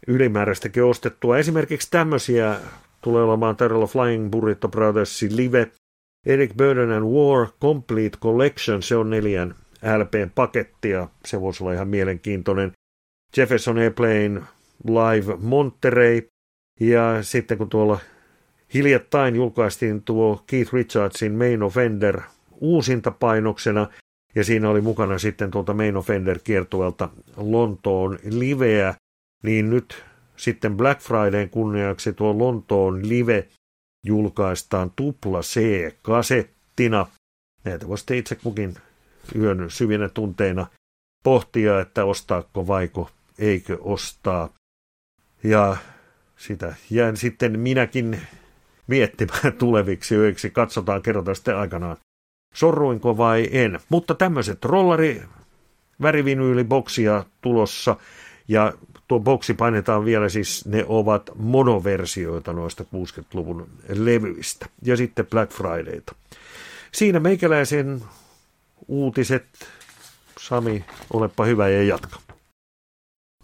ylimääräistäkin 0.07 0.83
ostettua. 0.83 1.37
Esimerkiksi 1.37 1.87
tämmöisiä 1.91 2.59
tulee 3.01 3.23
olemaan 3.23 3.55
tarjolla 3.55 3.87
Flying 3.87 4.29
Burrito 4.31 4.67
Brothersin 4.67 5.37
live, 5.37 5.71
Eric 6.25 6.53
Burden 6.57 6.91
and 6.91 7.05
War 7.05 7.47
Complete 7.61 8.17
Collection, 8.17 8.83
se 8.83 8.95
on 8.95 9.09
neljän 9.09 9.55
LPn 9.97 10.31
paketti 10.35 10.89
ja 10.89 11.07
se 11.25 11.41
voisi 11.41 11.63
olla 11.63 11.73
ihan 11.73 11.87
mielenkiintoinen. 11.87 12.71
Jefferson 13.37 13.77
Airplane 13.77 14.41
Live 14.83 15.35
Monterey 15.39 16.27
ja 16.79 17.17
sitten 17.23 17.57
kun 17.57 17.69
tuolla 17.69 17.99
hiljattain 18.75 19.35
julkaistiin 19.35 20.03
tuo 20.03 20.43
Keith 20.47 20.73
Richardsin 20.73 21.31
Main 21.31 21.63
Offender 21.63 22.21
uusinta 22.61 23.11
painoksena 23.11 23.89
ja 24.35 24.43
siinä 24.43 24.69
oli 24.69 24.81
mukana 24.81 25.17
sitten 25.17 25.51
tuolta 25.51 25.73
Main 25.73 25.97
Offender 25.97 26.39
kiertuelta 26.43 27.09
Lontoon 27.37 28.19
liveä, 28.29 28.95
niin 29.43 29.69
nyt 29.69 30.03
sitten 30.37 30.77
Black 30.77 31.01
Fridayn 31.01 31.49
kunniaksi 31.49 32.13
tuo 32.13 32.37
Lontoon 32.37 33.09
live 33.09 33.47
julkaistaan 34.05 34.91
tupla 34.95 35.41
C-kasettina. 35.41 37.07
Näitä 37.63 37.87
voisi 37.87 38.17
itse 38.17 38.35
kukin 38.35 38.75
yön 39.35 39.65
syvinä 39.69 40.09
tunteina 40.09 40.67
pohtia, 41.23 41.81
että 41.81 42.05
ostaako 42.05 42.67
vaiko 42.67 43.09
eikö 43.39 43.77
ostaa. 43.81 44.49
Ja 45.43 45.77
sitä 46.37 46.75
jään 46.89 47.17
sitten 47.17 47.59
minäkin 47.59 48.21
miettimään 48.87 49.53
tuleviksi 49.59 50.15
yöiksi. 50.15 50.49
Katsotaan, 50.49 51.01
kerrotaan 51.01 51.35
sitten 51.35 51.57
aikanaan, 51.57 51.97
sorruinko 52.53 53.17
vai 53.17 53.49
en. 53.51 53.79
Mutta 53.89 54.15
tämmöiset 54.15 54.65
rollari 54.65 55.23
värivinyyli-boksia 56.01 57.23
tulossa 57.41 57.95
ja 58.47 58.73
tuo 59.07 59.19
boksi 59.19 59.53
painetaan 59.53 60.05
vielä, 60.05 60.29
siis 60.29 60.65
ne 60.65 60.85
ovat 60.87 61.29
monoversioita 61.35 62.53
noista 62.53 62.83
60-luvun 62.83 63.67
levyistä. 63.89 64.65
Ja 64.81 64.97
sitten 64.97 65.25
Black 65.25 65.51
Fridayta. 65.51 66.15
Siinä 66.91 67.19
meikäläisen 67.19 68.01
uutiset. 68.87 69.45
Sami, 70.39 70.85
olepa 71.13 71.45
hyvä 71.45 71.69
ja 71.69 71.83
jatka. 71.83 72.24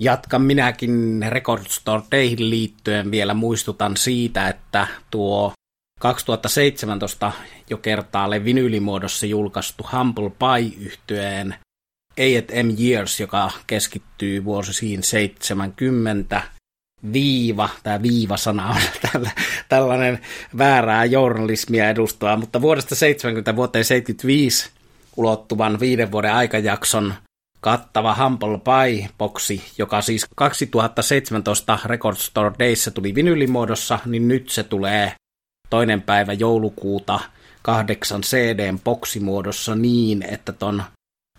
Jatkan 0.02 0.42
minäkin 0.42 1.26
Record 1.30 1.64
Store 1.70 2.04
Dayhin 2.12 2.50
liittyen. 2.50 3.12
Vielä 3.12 3.34
muistutan 3.34 3.98
siitä, 3.98 4.48
että 4.48 4.88
tuo 5.12 5.54
2017 6.00 7.32
jo 7.70 7.78
kertaalle 7.78 8.46
vinyylimuodossa 8.46 9.26
julkaistu 9.26 9.84
Humble 9.92 10.30
Pie-yhtyeen 10.30 11.56
A&M 12.20 12.76
Years, 12.84 13.20
joka 13.20 13.52
keskittyy 13.68 14.44
vuosiin 14.44 15.04
70 15.04 16.42
viiva, 17.14 17.70
tämä 17.84 18.02
viivasana 18.02 18.70
on 18.70 18.82
tällä, 19.12 19.32
tällainen 19.70 20.20
väärää 20.58 21.06
journalismia 21.06 21.90
edustaa, 21.90 22.38
mutta 22.38 22.62
vuodesta 22.62 22.96
70 22.96 23.56
vuoteen 23.56 23.86
75 23.86 24.70
ulottuvan 25.18 25.80
viiden 25.80 26.12
vuoden 26.12 26.34
aikajakson 26.34 27.14
kattava 27.62 28.16
Humble 28.16 28.58
Pie-boksi, 28.58 29.64
joka 29.78 30.02
siis 30.02 30.26
2017 30.36 31.80
Record 31.86 32.18
Store 32.18 32.56
Dayssä 32.60 32.92
tuli 32.92 33.16
vinylimuodossa, 33.16 34.00
niin 34.06 34.28
nyt 34.28 34.50
se 34.50 34.64
tulee 34.64 35.14
toinen 35.70 36.02
päivä 36.02 36.34
joulukuuta 36.34 37.20
kahdeksan 37.62 38.22
CDn 38.22 38.80
boksimuodossa 38.80 39.76
niin, 39.76 40.24
että 40.24 40.52
ton 40.52 40.84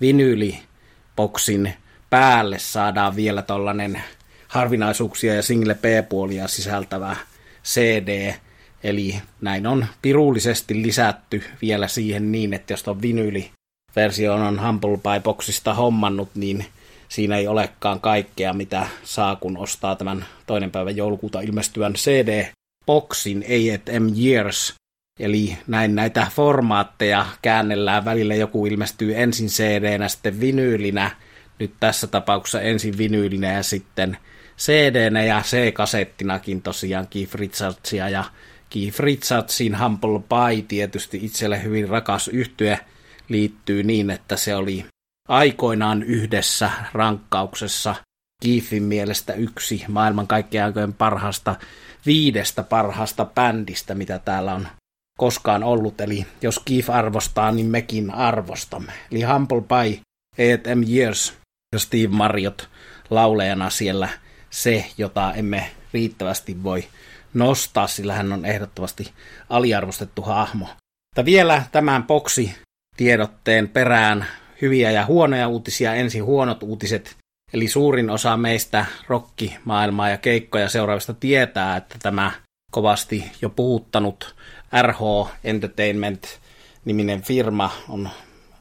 vinyliboksin 0.01 1.75
päälle 2.11 2.59
saadaan 2.59 3.17
vielä 3.17 3.43
tollanen 3.43 4.03
harvinaisuuksia 4.49 5.35
ja 5.35 5.43
single 5.43 5.75
B-puolia 5.75 6.49
sisältävä 6.49 7.17
CD, 7.65 8.35
eli 8.83 9.23
näin 9.41 9.67
on 9.67 9.87
pirullisesti 10.03 10.83
lisätty 10.83 11.43
vielä 11.63 11.89
siihen 11.89 12.33
niin, 12.33 12.55
että 12.55 12.73
jos 12.73 12.89
on 12.89 13.03
vinyli 13.03 13.51
versio 13.97 14.35
on 14.35 14.67
Humble 14.67 14.99
Pie 15.03 15.21
Boxista 15.21 15.75
hommannut, 15.75 16.29
niin 16.35 16.67
siinä 17.09 17.37
ei 17.37 17.49
olekaan 17.49 18.01
kaikkea, 18.01 18.53
mitä 18.53 18.87
saa, 19.05 19.37
kun 19.37 19.57
ostaa 19.57 19.97
tämän 19.97 20.27
toinen 20.47 20.71
päivä 20.71 20.91
joulukuuta 20.91 21.41
ilmestyvän 21.41 21.93
CD-boksin 21.93 23.45
A&M 23.45 24.25
Years. 24.25 24.75
Eli 25.21 25.57
näin 25.67 25.95
näitä 25.95 26.27
formaatteja 26.35 27.27
käännellään. 27.43 28.05
Välillä 28.05 28.35
joku 28.35 28.67
ilmestyy 28.67 29.17
ensin 29.17 29.49
CD-nä, 29.49 30.09
sitten 30.09 30.41
vinyylinä. 30.41 31.11
Nyt 31.59 31.75
tässä 31.81 32.07
tapauksessa 32.07 32.61
ensin 32.61 32.99
vinyylinä 32.99 33.53
ja 33.53 33.63
sitten 33.63 34.17
CD-nä 34.59 35.25
ja 35.25 35.43
C-kasettinakin 35.43 36.63
tosiaan 36.63 37.07
Keith 37.07 37.35
Richardsia 37.35 38.09
ja 38.09 38.25
Keith 38.71 39.01
Richardsin 39.01 39.79
Humble 39.79 40.21
Pie 40.29 40.63
tietysti 40.69 41.21
itselle 41.23 41.63
hyvin 41.63 41.89
rakas 41.89 42.29
yhtye 42.29 42.79
liittyy 43.33 43.83
niin, 43.83 44.11
että 44.11 44.37
se 44.37 44.57
oli 44.57 44.87
aikoinaan 45.29 46.03
yhdessä 46.03 46.71
rankkauksessa 46.93 47.95
Keithin 48.43 48.83
mielestä 48.83 49.33
yksi 49.33 49.85
maailman 49.89 50.27
kaikkien 50.27 50.65
aikojen 50.65 50.93
parhaasta 50.93 51.57
viidestä 52.07 52.63
parhaasta 52.63 53.25
bändistä, 53.25 53.95
mitä 53.95 54.19
täällä 54.19 54.55
on 54.55 54.69
koskaan 55.19 55.65
ollut. 55.65 56.01
Eli 56.01 56.27
jos 56.43 56.59
Keith 56.59 56.91
arvostaa, 56.91 57.53
niin 57.53 57.67
mekin 57.67 58.15
arvostamme. 58.15 58.93
Eli 59.13 59.23
Humble 59.23 59.61
Pie, 59.61 60.01
A&M 60.39 60.83
Years 60.95 61.35
ja 61.73 61.79
Steve 61.79 62.09
Marriott 62.09 62.63
laulajana 63.11 63.71
siellä 63.71 64.09
se, 64.51 64.87
jota 64.99 65.35
emme 65.35 65.71
riittävästi 65.93 66.63
voi 66.63 66.85
nostaa, 67.35 67.87
sillä 67.87 68.15
hän 68.15 68.33
on 68.33 68.45
ehdottomasti 68.45 69.13
aliarvostettu 69.51 70.23
hahmo. 70.23 70.65
Mutta 70.65 71.25
vielä 71.25 71.63
tämän 71.73 72.05
boksi 72.05 72.55
tiedotteen 72.97 73.69
perään 73.69 74.27
hyviä 74.63 74.91
ja 74.91 75.07
huonoja 75.07 75.49
uutisia. 75.49 75.95
Ensin 75.95 76.25
huonot 76.25 76.63
uutiset, 76.63 77.17
eli 77.53 77.69
suurin 77.69 78.11
osa 78.11 78.37
meistä 78.37 78.87
rokkimaailmaa 79.09 80.11
ja 80.11 80.19
keikkoja 80.19 80.69
seuraavista 80.69 81.15
tietää, 81.15 81.77
että 81.77 81.97
tämä 82.03 82.31
kovasti 82.71 83.25
jo 83.43 83.49
puhuttanut 83.51 84.35
RH 84.83 85.31
Entertainment-niminen 85.45 87.23
firma 87.23 87.71
on 87.89 88.09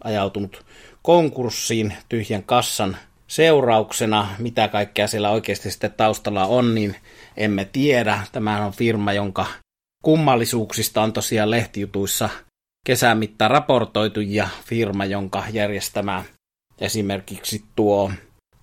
ajautunut 0.04 0.66
konkurssiin 1.02 1.94
tyhjän 2.10 2.44
kassan 2.44 2.98
seurauksena. 3.28 4.28
Mitä 4.40 4.68
kaikkea 4.68 5.08
siellä 5.08 5.30
oikeasti 5.30 5.72
sitten 5.72 5.92
taustalla 5.92 6.46
on, 6.46 6.76
niin 6.76 6.96
emme 7.38 7.66
tiedä. 7.66 8.20
Tämä 8.32 8.66
on 8.66 8.72
firma, 8.72 9.14
jonka 9.14 9.46
kummallisuuksista 10.04 11.02
on 11.02 11.14
tosiaan 11.14 11.52
lehtijutuissa 11.52 12.30
kesän 12.86 13.18
mittaan 13.18 13.52
raportoitu 13.52 14.22
ja 14.22 14.50
firma, 14.66 15.06
jonka 15.06 15.44
järjestämä 15.52 16.24
esimerkiksi 16.80 17.64
tuo 17.76 18.12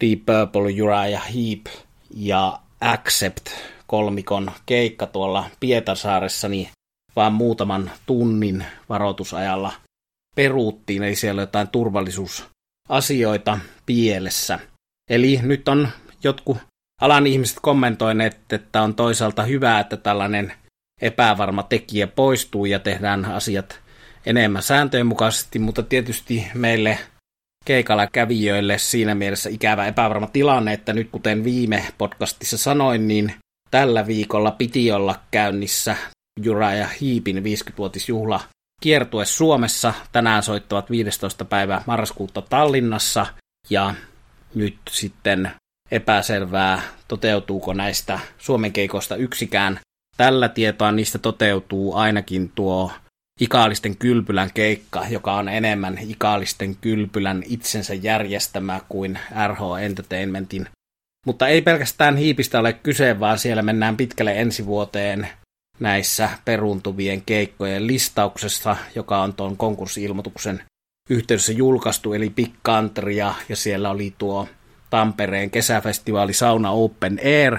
Deep 0.00 0.18
Purple, 0.26 0.82
Uriah 0.82 1.34
Heep 1.34 1.66
ja 2.14 2.58
Accept 2.80 3.46
kolmikon 3.86 4.50
keikka 4.66 5.06
tuolla 5.06 5.50
Pietarsaaressa, 5.60 6.48
niin 6.48 6.68
vaan 7.16 7.32
muutaman 7.32 7.90
tunnin 8.06 8.64
varoitusajalla 8.88 9.72
peruuttiin, 10.36 11.02
eli 11.02 11.14
siellä 11.14 11.42
jotain 11.42 11.68
turvallisuusasioita 11.68 13.58
pielessä. 13.86 14.58
Eli 15.10 15.40
nyt 15.42 15.68
on 15.68 15.88
jotkut 16.24 16.58
alan 17.00 17.26
ihmiset 17.26 17.58
kommentoineet, 17.62 18.52
että 18.52 18.82
on 18.82 18.94
toisaalta 18.94 19.42
hyvä, 19.42 19.80
että 19.80 19.96
tällainen 19.96 20.52
epävarma 21.00 21.62
tekijä 21.62 22.06
poistuu 22.06 22.64
ja 22.64 22.78
tehdään 22.78 23.24
asiat 23.24 23.80
enemmän 24.26 24.62
sääntöjen 24.62 25.06
mukaisesti, 25.06 25.58
mutta 25.58 25.82
tietysti 25.82 26.46
meille 26.54 26.98
keikalla 27.64 28.06
kävijöille 28.06 28.78
siinä 28.78 29.14
mielessä 29.14 29.50
ikävä 29.50 29.86
epävarma 29.86 30.26
tilanne, 30.26 30.72
että 30.72 30.92
nyt 30.92 31.08
kuten 31.12 31.44
viime 31.44 31.84
podcastissa 31.98 32.58
sanoin, 32.58 33.08
niin 33.08 33.34
tällä 33.70 34.06
viikolla 34.06 34.50
piti 34.50 34.92
olla 34.92 35.20
käynnissä 35.30 35.96
Jura 36.40 36.74
ja 36.74 36.88
Hiipin 37.00 37.36
50-vuotisjuhla 37.36 38.40
kiertue 38.82 39.24
Suomessa. 39.24 39.94
Tänään 40.12 40.42
soittavat 40.42 40.90
15. 40.90 41.44
päivä 41.44 41.82
marraskuuta 41.86 42.42
Tallinnassa 42.42 43.26
ja 43.70 43.94
nyt 44.54 44.78
sitten 44.90 45.50
epäselvää, 45.90 46.82
toteutuuko 47.08 47.74
näistä 47.74 48.20
Suomen 48.38 48.72
keikoista 48.72 49.16
yksikään. 49.16 49.80
Tällä 50.16 50.48
tietoa 50.48 50.92
niistä 50.92 51.18
toteutuu 51.18 51.94
ainakin 51.94 52.52
tuo 52.54 52.92
Ikaalisten 53.40 53.96
kylpylän 53.96 54.50
keikka, 54.54 55.04
joka 55.10 55.34
on 55.34 55.48
enemmän 55.48 55.98
Ikaalisten 55.98 56.76
kylpylän 56.76 57.42
itsensä 57.46 57.94
järjestämä 57.94 58.80
kuin 58.88 59.18
RH 59.46 59.82
Entertainmentin. 59.82 60.66
Mutta 61.26 61.48
ei 61.48 61.62
pelkästään 61.62 62.16
hiipistä 62.16 62.60
ole 62.60 62.72
kyse, 62.72 63.20
vaan 63.20 63.38
siellä 63.38 63.62
mennään 63.62 63.96
pitkälle 63.96 64.40
ensi 64.40 64.66
vuoteen 64.66 65.28
näissä 65.80 66.30
peruuntuvien 66.44 67.22
keikkojen 67.22 67.86
listauksessa, 67.86 68.76
joka 68.94 69.22
on 69.22 69.34
tuon 69.34 69.56
konkurssiilmoituksen 69.56 70.62
yhteydessä 71.10 71.52
julkaistu, 71.52 72.12
eli 72.12 72.30
Big 72.30 72.52
Country, 72.66 73.12
ja, 73.12 73.34
siellä 73.54 73.90
oli 73.90 74.14
tuo 74.18 74.48
Tampereen 74.90 75.50
kesäfestivaali 75.50 76.32
Sauna 76.32 76.70
Open 76.70 77.20
Air, 77.24 77.58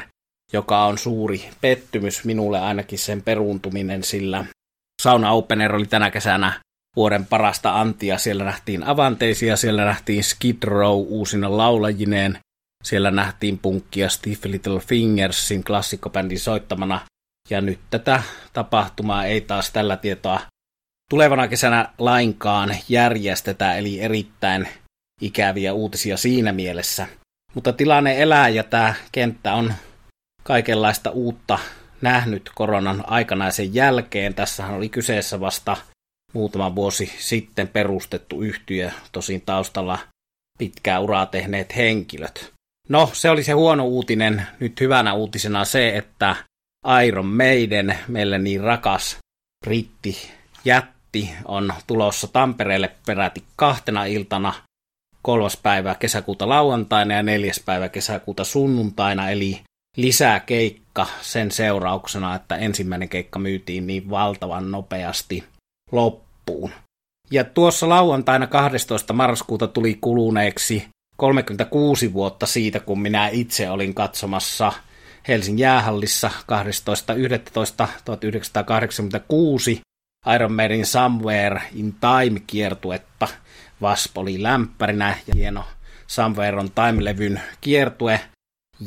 joka 0.53 0.85
on 0.85 0.97
suuri 0.97 1.49
pettymys 1.61 2.25
minulle 2.25 2.59
ainakin 2.59 2.99
sen 2.99 3.21
peruuntuminen, 3.21 4.03
sillä 4.03 4.45
Sauna 4.99 5.31
Open 5.31 5.61
Air 5.61 5.75
oli 5.75 5.85
tänä 5.85 6.11
kesänä 6.11 6.53
vuoden 6.95 7.25
parasta 7.25 7.79
antia. 7.81 8.17
Siellä 8.17 8.43
nähtiin 8.43 8.83
Avanteisia, 8.83 9.57
siellä 9.57 9.85
nähtiin 9.85 10.23
Skid 10.23 10.63
Row 10.63 11.05
uusina 11.07 11.57
laulajineen, 11.57 12.39
siellä 12.83 13.11
nähtiin 13.11 13.59
punkkia 13.59 14.09
Steve 14.09 14.51
Little 14.51 14.79
Fingersin 14.79 15.63
klassikkobändin 15.63 16.39
soittamana. 16.39 16.99
Ja 17.49 17.61
nyt 17.61 17.79
tätä 17.89 18.23
tapahtumaa 18.53 19.25
ei 19.25 19.41
taas 19.41 19.71
tällä 19.71 19.97
tietoa 19.97 20.39
tulevana 21.09 21.47
kesänä 21.47 21.89
lainkaan 21.97 22.75
järjestetä, 22.89 23.75
eli 23.75 23.99
erittäin 23.99 24.67
ikäviä 25.21 25.73
uutisia 25.73 26.17
siinä 26.17 26.51
mielessä. 26.51 27.07
Mutta 27.53 27.73
tilanne 27.73 28.21
elää 28.21 28.49
ja 28.49 28.63
tämä 28.63 28.93
kenttä 29.11 29.53
on 29.53 29.73
kaikenlaista 30.43 31.09
uutta 31.09 31.59
nähnyt 32.01 32.51
koronan 32.55 33.03
aikana 33.07 33.45
ja 33.45 33.51
sen 33.51 33.73
jälkeen. 33.73 34.33
Tässähän 34.33 34.75
oli 34.75 34.89
kyseessä 34.89 35.39
vasta 35.39 35.77
muutama 36.33 36.75
vuosi 36.75 37.13
sitten 37.17 37.67
perustettu 37.67 38.41
yhtiö, 38.41 38.91
tosin 39.11 39.41
taustalla 39.41 39.99
pitkää 40.57 40.99
uraa 40.99 41.25
tehneet 41.25 41.75
henkilöt. 41.75 42.53
No, 42.89 43.09
se 43.13 43.29
oli 43.29 43.43
se 43.43 43.51
huono 43.51 43.85
uutinen. 43.85 44.47
Nyt 44.59 44.81
hyvänä 44.81 45.13
uutisena 45.13 45.65
se, 45.65 45.97
että 45.97 46.35
Iron 47.05 47.25
Maiden, 47.25 47.99
meille 48.07 48.37
niin 48.37 48.61
rakas 48.61 49.17
britti 49.65 50.31
jätti, 50.65 51.29
on 51.45 51.73
tulossa 51.87 52.27
Tampereelle 52.27 52.91
peräti 53.05 53.43
kahtena 53.55 54.05
iltana 54.05 54.53
kolmas 55.21 55.57
päivä 55.57 55.95
kesäkuuta 55.95 56.49
lauantaina 56.49 57.13
ja 57.13 57.23
neljäs 57.23 57.61
päivä 57.65 57.89
kesäkuuta 57.89 58.43
sunnuntaina, 58.43 59.29
eli 59.29 59.61
lisää 60.01 60.39
keikka 60.39 61.07
sen 61.21 61.51
seurauksena, 61.51 62.35
että 62.35 62.55
ensimmäinen 62.55 63.09
keikka 63.09 63.39
myytiin 63.39 63.87
niin 63.87 64.09
valtavan 64.09 64.71
nopeasti 64.71 65.43
loppuun. 65.91 66.71
Ja 67.31 67.43
tuossa 67.43 67.89
lauantaina 67.89 68.47
12. 68.47 69.13
marraskuuta 69.13 69.67
tuli 69.67 69.97
kuluneeksi 70.01 70.87
36 71.17 72.13
vuotta 72.13 72.45
siitä, 72.45 72.79
kun 72.79 73.01
minä 73.01 73.27
itse 73.27 73.69
olin 73.69 73.93
katsomassa 73.93 74.73
Helsingin 75.27 75.63
jäähallissa 75.63 76.31
12.11.1986 79.75 79.81
Iron 80.35 80.53
Maiden 80.53 80.85
Somewhere 80.85 81.61
in 81.75 81.93
Time 81.93 82.39
kiertuetta. 82.47 83.27
Vasp 83.81 84.17
oli 84.17 84.43
lämpärinä 84.43 85.17
ja 85.27 85.33
hieno 85.35 85.63
Somewhere 86.07 86.59
on 86.59 86.69
Time-levyn 86.71 87.41
kiertue 87.61 88.19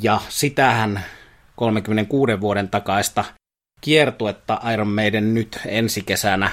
ja 0.00 0.20
sitähän 0.28 1.05
36 1.57 2.40
vuoden 2.40 2.68
takaista 2.68 3.24
kiertuetta 3.81 4.61
Iron 4.72 4.88
Maiden 4.88 5.35
nyt 5.35 5.61
ensi 5.66 6.02
kesänä 6.02 6.50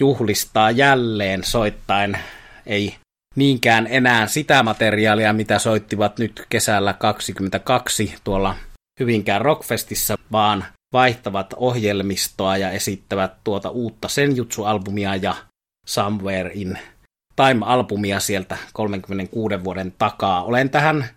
juhlistaa 0.00 0.70
jälleen 0.70 1.44
soittain 1.44 2.18
ei 2.66 2.96
niinkään 3.36 3.86
enää 3.90 4.26
sitä 4.26 4.62
materiaalia, 4.62 5.32
mitä 5.32 5.58
soittivat 5.58 6.18
nyt 6.18 6.46
kesällä 6.48 6.92
22 6.92 8.14
tuolla 8.24 8.54
Hyvinkään 9.00 9.40
Rockfestissa, 9.40 10.18
vaan 10.32 10.64
vaihtavat 10.92 11.54
ohjelmistoa 11.56 12.56
ja 12.56 12.70
esittävät 12.70 13.32
tuota 13.44 13.70
uutta 13.70 14.08
Senjutsu-albumia 14.08 15.16
ja 15.16 15.34
Somewhere 15.86 16.50
in 16.54 16.78
Time-albumia 17.36 18.20
sieltä 18.20 18.56
36 18.72 19.64
vuoden 19.64 19.94
takaa. 19.98 20.44
Olen 20.44 20.70
tähän 20.70 21.08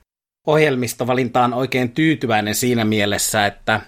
ohjelmistovalintaan 0.49 1.53
oikein 1.53 1.91
tyytyväinen 1.91 2.55
siinä 2.55 2.85
mielessä, 2.85 3.45
että 3.45 3.81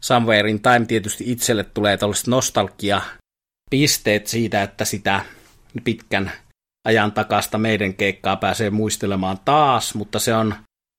Somewhere 0.00 0.50
in 0.50 0.62
Time 0.62 0.86
tietysti 0.86 1.32
itselle 1.32 1.64
tulee 1.64 1.96
tällaiset 1.96 2.26
nostalgia 2.26 3.00
pisteet 3.70 4.26
siitä, 4.26 4.62
että 4.62 4.84
sitä 4.84 5.20
pitkän 5.84 6.32
ajan 6.86 7.12
takasta 7.12 7.58
meidän 7.58 7.94
keikkaa 7.94 8.36
pääsee 8.36 8.70
muistelemaan 8.70 9.38
taas, 9.44 9.94
mutta 9.94 10.18
se 10.18 10.34
on 10.34 10.54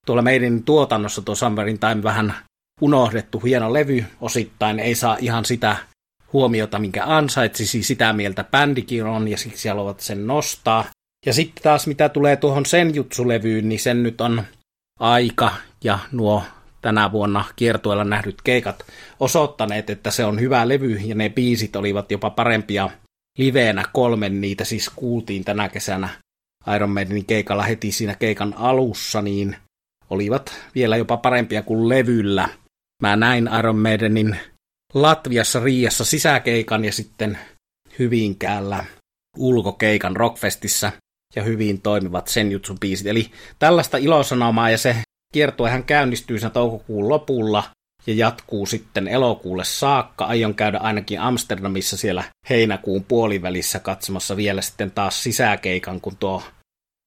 tuolla 0.06 0.22
meidän 0.22 0.64
tuotannossa 0.64 1.22
tuo 1.22 1.36
Somewhere 1.36 1.72
in 1.72 1.80
Time 1.80 2.04
vähän 2.04 2.34
unohdettu 2.82 3.40
hieno 3.40 3.74
levy 3.74 4.06
osittain, 4.22 4.80
ei 4.80 4.96
saa 4.96 5.18
ihan 5.20 5.46
sitä 5.46 5.78
huomiota, 6.34 6.80
minkä 6.80 7.06
ansaitsisi, 7.06 7.84
sitä 7.84 8.14
mieltä 8.14 8.44
bändikin 8.44 9.06
on, 9.06 9.28
ja 9.28 9.38
siksi 9.38 9.70
haluavat 9.70 10.00
sen 10.00 10.28
nostaa. 10.28 10.86
Ja 11.26 11.34
sitten 11.34 11.64
taas 11.64 11.88
mitä 11.88 12.10
tulee 12.10 12.36
tuohon 12.36 12.66
Senjutsu-levyyn, 12.66 13.70
niin 13.70 13.80
sen 13.80 14.04
nyt 14.04 14.22
on 14.22 14.44
aika 15.00 15.52
ja 15.84 16.00
nuo 16.12 16.44
tänä 16.82 17.12
vuonna 17.12 17.46
kiertueella 17.56 18.04
nähdyt 18.04 18.42
keikat 18.42 18.86
osoittaneet, 19.20 19.90
että 19.90 20.12
se 20.12 20.26
on 20.26 20.40
hyvä 20.40 20.68
levy 20.68 20.96
ja 20.96 21.16
ne 21.16 21.30
biisit 21.30 21.76
olivat 21.76 22.12
jopa 22.12 22.30
parempia 22.30 22.90
liveenä 23.38 23.84
kolmen, 23.94 24.42
niitä 24.42 24.66
siis 24.66 24.90
kuultiin 24.90 25.46
tänä 25.46 25.70
kesänä 25.70 26.10
Iron 26.76 26.90
Maidenin 26.90 27.26
keikalla 27.26 27.64
heti 27.64 27.92
siinä 27.92 28.16
keikan 28.16 28.54
alussa, 28.58 29.22
niin 29.22 29.56
olivat 30.10 30.54
vielä 30.76 30.98
jopa 30.98 31.18
parempia 31.18 31.62
kuin 31.62 31.90
levyllä. 31.90 32.50
Mä 33.02 33.16
näin 33.16 33.50
Iron 33.60 33.80
Maidenin 33.80 34.38
Latviassa 34.94 35.60
Riassa 35.60 36.06
sisäkeikan 36.06 36.86
ja 36.86 36.92
sitten 36.92 37.38
Hyvinkäällä 38.00 38.86
ulkokeikan 39.38 40.16
Rockfestissä 40.16 40.92
ja 41.36 41.44
hyvin 41.44 41.82
toimivat 41.82 42.28
Senjutsun 42.28 42.80
biisit. 42.80 43.08
Eli 43.08 43.32
tällaista 43.60 43.98
ilosanomaa 43.98 44.70
ja 44.70 44.78
se 44.78 44.96
kiertuehän 45.34 45.84
käynnistyy 45.84 46.40
sen 46.40 46.52
toukokuun 46.52 47.10
lopulla 47.10 47.64
ja 48.08 48.14
jatkuu 48.14 48.66
sitten 48.66 49.08
elokuulle 49.08 49.64
saakka. 49.64 50.26
Aion 50.26 50.56
käydä 50.56 50.78
ainakin 50.78 51.20
Amsterdamissa 51.20 51.98
siellä 51.98 52.24
heinäkuun 52.50 53.04
puolivälissä 53.04 53.80
katsomassa 53.80 54.38
vielä 54.38 54.62
sitten 54.62 54.92
taas 54.92 55.24
sisäkeikan, 55.24 56.02
kun 56.02 56.18
tuo 56.18 56.44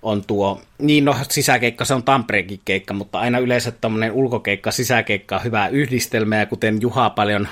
on 0.02 0.24
tuo, 0.24 0.62
niin 0.78 1.04
no 1.04 1.16
sisäkeikka 1.28 1.84
se 1.84 1.94
on 1.94 2.02
Tampereenkin 2.02 2.60
keikka, 2.64 2.94
mutta 2.94 3.20
aina 3.20 3.38
yleensä 3.38 3.70
tämmöinen 3.70 4.12
ulkokeikka, 4.12 4.70
sisäkeikka 4.70 5.36
on 5.36 5.44
hyvä 5.44 5.68
yhdistelmä, 5.68 6.36
ja 6.36 6.46
kuten 6.46 6.80
Juha 6.80 7.10
paljon 7.10 7.48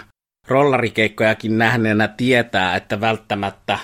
rollarikeikkojakin 0.49 1.59
nähneenä 1.59 2.09
tietää, 2.09 2.77
että 2.77 3.01
välttämättä 3.01 3.79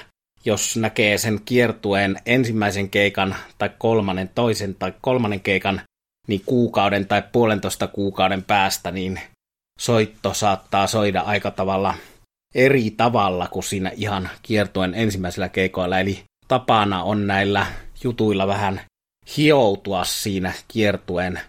jos 0.46 0.76
näkee 0.76 1.18
sen 1.18 1.40
kiertueen 1.44 2.16
ensimmäisen 2.26 2.90
keikan 2.90 3.36
tai 3.58 3.70
kolmannen, 3.78 4.30
toisen 4.34 4.74
tai 4.74 4.92
kolmannen 5.00 5.40
keikan, 5.40 5.80
niin 6.28 6.42
kuukauden 6.46 7.06
tai 7.06 7.22
puolentoista 7.32 7.86
kuukauden 7.86 8.42
päästä, 8.42 8.90
niin 8.90 9.20
soitto 9.78 10.34
saattaa 10.34 10.86
soida 10.86 11.20
aika 11.20 11.50
tavalla 11.50 11.94
eri 12.54 12.90
tavalla 12.90 13.48
kuin 13.48 13.62
siinä 13.62 13.92
ihan 13.96 14.30
kiertueen 14.42 14.94
ensimmäisellä 14.94 15.48
keikoilla. 15.48 16.00
Eli 16.00 16.24
tapana 16.48 17.02
on 17.02 17.26
näillä 17.26 17.66
jutuilla 18.04 18.46
vähän 18.46 18.80
hioutua 19.36 20.04
siinä 20.04 20.52
kiertueen 20.68 21.40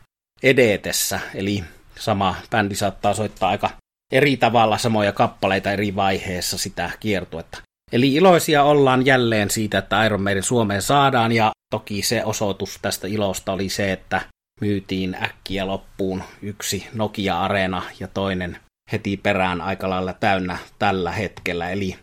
edetessä. 0.43 1.19
Eli 1.35 1.63
sama 1.99 2.35
bändi 2.51 2.75
saattaa 2.75 3.13
soittaa 3.13 3.49
aika 3.49 3.69
eri 4.11 4.37
tavalla 4.37 4.77
samoja 4.77 5.11
kappaleita 5.11 5.71
eri 5.71 5.95
vaiheessa 5.95 6.57
sitä 6.57 6.91
kiertuetta. 6.99 7.66
Eli 7.91 8.13
iloisia 8.13 8.63
ollaan 8.63 9.05
jälleen 9.05 9.49
siitä, 9.49 9.77
että 9.77 10.05
Iron 10.05 10.21
Maiden 10.21 10.43
Suomeen 10.43 10.81
saadaan, 10.81 11.31
ja 11.31 11.51
toki 11.71 12.01
se 12.01 12.25
osoitus 12.25 12.79
tästä 12.81 13.07
ilosta 13.07 13.53
oli 13.53 13.69
se, 13.69 13.91
että 13.91 14.21
myytiin 14.61 15.17
äkkiä 15.23 15.67
loppuun 15.67 16.23
yksi 16.41 16.87
Nokia-areena 16.93 17.83
ja 17.99 18.07
toinen 18.07 18.57
heti 18.91 19.17
perään 19.17 19.61
aika 19.61 19.89
lailla 19.89 20.13
täynnä 20.13 20.57
tällä 20.79 21.11
hetkellä. 21.11 21.69
Eli 21.69 21.95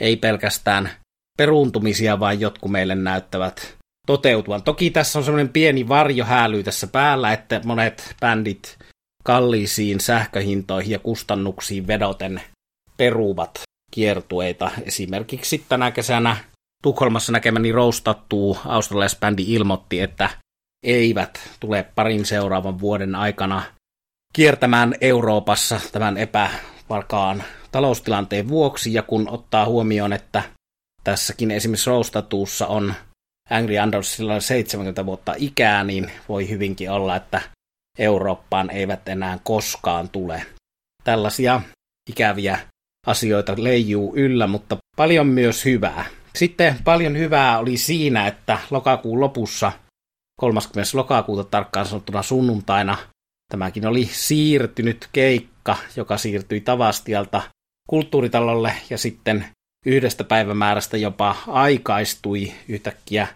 ei 0.00 0.16
pelkästään 0.16 0.90
peruuntumisia, 1.38 2.20
vaan 2.20 2.40
jotkut 2.40 2.70
meille 2.70 2.94
näyttävät 2.94 3.76
toteutuvan. 4.06 4.62
Toki 4.62 4.90
tässä 4.90 5.18
on 5.18 5.24
semmoinen 5.24 5.52
pieni 5.52 5.88
varjohääly 5.88 6.62
tässä 6.62 6.86
päällä, 6.86 7.32
että 7.32 7.60
monet 7.64 8.14
bändit 8.20 8.78
kalliisiin 9.24 10.00
sähköhintoihin 10.00 10.92
ja 10.92 10.98
kustannuksiin 10.98 11.86
vedoten 11.86 12.42
peruvat 12.96 13.67
kiertueita. 13.90 14.70
Esimerkiksi 14.82 15.64
tänä 15.68 15.90
kesänä 15.90 16.36
Tukholmassa 16.82 17.32
näkemäni 17.32 17.72
roustattuu 17.72 18.58
australialaisbändi 18.64 19.44
ilmoitti, 19.48 20.00
että 20.00 20.30
eivät 20.82 21.50
tule 21.60 21.86
parin 21.94 22.26
seuraavan 22.26 22.80
vuoden 22.80 23.14
aikana 23.14 23.62
kiertämään 24.32 24.94
Euroopassa 25.00 25.80
tämän 25.92 26.16
epävarkaan 26.16 27.44
taloustilanteen 27.72 28.48
vuoksi, 28.48 28.94
ja 28.94 29.02
kun 29.02 29.28
ottaa 29.28 29.66
huomioon, 29.66 30.12
että 30.12 30.42
tässäkin 31.04 31.50
esimerkiksi 31.50 31.90
roustatuussa 31.90 32.66
on 32.66 32.94
Angry 33.50 33.78
Andersilla 33.78 34.40
70 34.40 35.06
vuotta 35.06 35.34
ikää, 35.36 35.84
niin 35.84 36.10
voi 36.28 36.48
hyvinkin 36.48 36.90
olla, 36.90 37.16
että 37.16 37.40
Eurooppaan 37.98 38.70
eivät 38.70 39.08
enää 39.08 39.38
koskaan 39.42 40.08
tule. 40.08 40.46
Tällaisia 41.04 41.60
ikäviä 42.10 42.58
asioita 43.08 43.54
leijuu 43.56 44.16
yllä, 44.16 44.46
mutta 44.46 44.76
paljon 44.96 45.26
myös 45.26 45.64
hyvää. 45.64 46.04
Sitten 46.36 46.76
paljon 46.84 47.18
hyvää 47.18 47.58
oli 47.58 47.76
siinä, 47.76 48.26
että 48.26 48.58
lokakuun 48.70 49.20
lopussa, 49.20 49.72
30. 50.40 50.90
lokakuuta 50.94 51.44
tarkkaan 51.44 51.86
sanottuna 51.86 52.22
sunnuntaina, 52.22 52.98
tämäkin 53.50 53.86
oli 53.86 54.04
siirtynyt 54.12 55.08
keikka, 55.12 55.76
joka 55.96 56.16
siirtyi 56.16 56.60
Tavastialta 56.60 57.42
kulttuuritalolle 57.88 58.72
ja 58.90 58.98
sitten 58.98 59.46
yhdestä 59.86 60.24
päivämäärästä 60.24 60.96
jopa 60.96 61.36
aikaistui 61.46 62.52
yhtäkkiä 62.68 63.28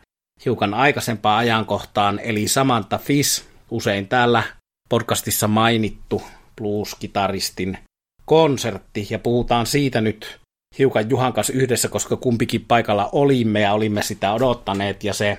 hiukan 0.44 0.74
aikaisempaan 0.74 1.38
ajankohtaan, 1.38 2.18
eli 2.18 2.48
Samantha 2.48 2.98
Fish, 2.98 3.44
usein 3.70 4.08
täällä 4.08 4.42
podcastissa 4.88 5.48
mainittu 5.48 6.22
blues-kitaristin 6.60 7.78
konsertti, 8.24 9.06
ja 9.10 9.18
puhutaan 9.18 9.66
siitä 9.66 10.00
nyt 10.00 10.40
hiukan 10.78 11.10
Juhan 11.10 11.32
kanssa 11.32 11.52
yhdessä, 11.52 11.88
koska 11.88 12.16
kumpikin 12.16 12.64
paikalla 12.68 13.08
olimme 13.12 13.60
ja 13.60 13.72
olimme 13.72 14.02
sitä 14.02 14.32
odottaneet, 14.32 15.04
ja 15.04 15.14
se 15.14 15.38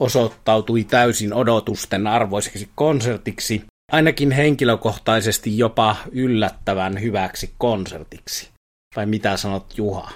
osoittautui 0.00 0.84
täysin 0.84 1.34
odotusten 1.34 2.06
arvoiseksi 2.06 2.68
konsertiksi, 2.74 3.64
ainakin 3.92 4.30
henkilökohtaisesti 4.30 5.58
jopa 5.58 5.96
yllättävän 6.12 7.00
hyväksi 7.00 7.54
konsertiksi. 7.58 8.48
Vai 8.96 9.06
mitä 9.06 9.36
sanot 9.36 9.78
Juha? 9.78 10.10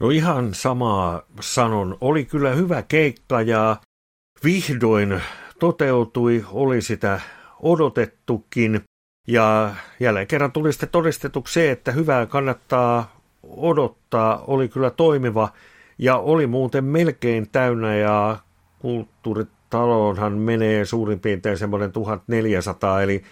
No 0.00 0.10
ihan 0.10 0.54
samaa 0.54 1.22
sanon. 1.40 1.98
Oli 2.00 2.24
kyllä 2.24 2.50
hyvä 2.50 2.82
keikka 2.82 3.42
ja 3.42 3.76
vihdoin 4.44 5.20
toteutui, 5.58 6.44
oli 6.50 6.82
sitä 6.82 7.20
odotettukin. 7.62 8.80
Ja 9.26 9.74
jälleen 10.00 10.26
kerran 10.26 10.52
tuli 10.52 10.72
sitten 10.72 10.88
todistetuksi 10.88 11.54
se, 11.54 11.70
että 11.70 11.92
hyvää 11.92 12.26
kannattaa 12.26 13.20
odottaa, 13.42 14.44
oli 14.46 14.68
kyllä 14.68 14.90
toimiva 14.90 15.48
ja 15.98 16.16
oli 16.16 16.46
muuten 16.46 16.84
melkein 16.84 17.50
täynnä 17.50 17.96
ja 17.96 18.38
kulttuuritalonhan 18.78 20.32
menee 20.32 20.84
suurin 20.84 21.20
piirtein 21.20 21.58
semmoinen 21.58 21.92
1400, 21.92 23.02
eli 23.02 23.22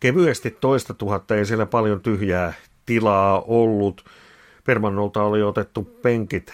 kevyesti 0.00 0.50
toista 0.50 0.94
tuhatta. 0.94 1.36
Ei 1.36 1.46
siellä 1.46 1.66
paljon 1.66 2.00
tyhjää 2.00 2.52
tilaa 2.86 3.40
ollut. 3.40 4.04
Permannolta 4.64 5.22
oli 5.22 5.42
otettu 5.42 5.82
penkit 6.02 6.52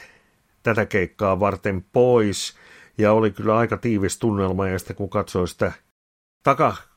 tätä 0.63 0.87
keikkaa 0.87 1.41
varten 1.41 1.85
pois 1.93 2.57
ja 2.99 3.13
oli 3.13 3.31
kyllä 3.31 3.57
aika 3.57 3.77
tiivis 3.77 4.19
tunnelma. 4.19 4.69
Ja 4.69 4.79
sitten 4.79 4.97
kun 4.97 5.11
katsoi 5.11 5.49
sitä 5.49 5.73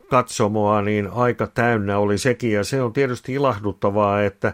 takakatsomoa, 0.09 0.81
niin 0.81 1.09
aika 1.11 1.47
täynnä 1.47 1.97
oli 1.97 2.17
sekin 2.17 2.51
ja 2.51 2.63
se 2.63 2.81
on 2.81 2.93
tietysti 2.93 3.33
ilahduttavaa, 3.33 4.23
että 4.23 4.53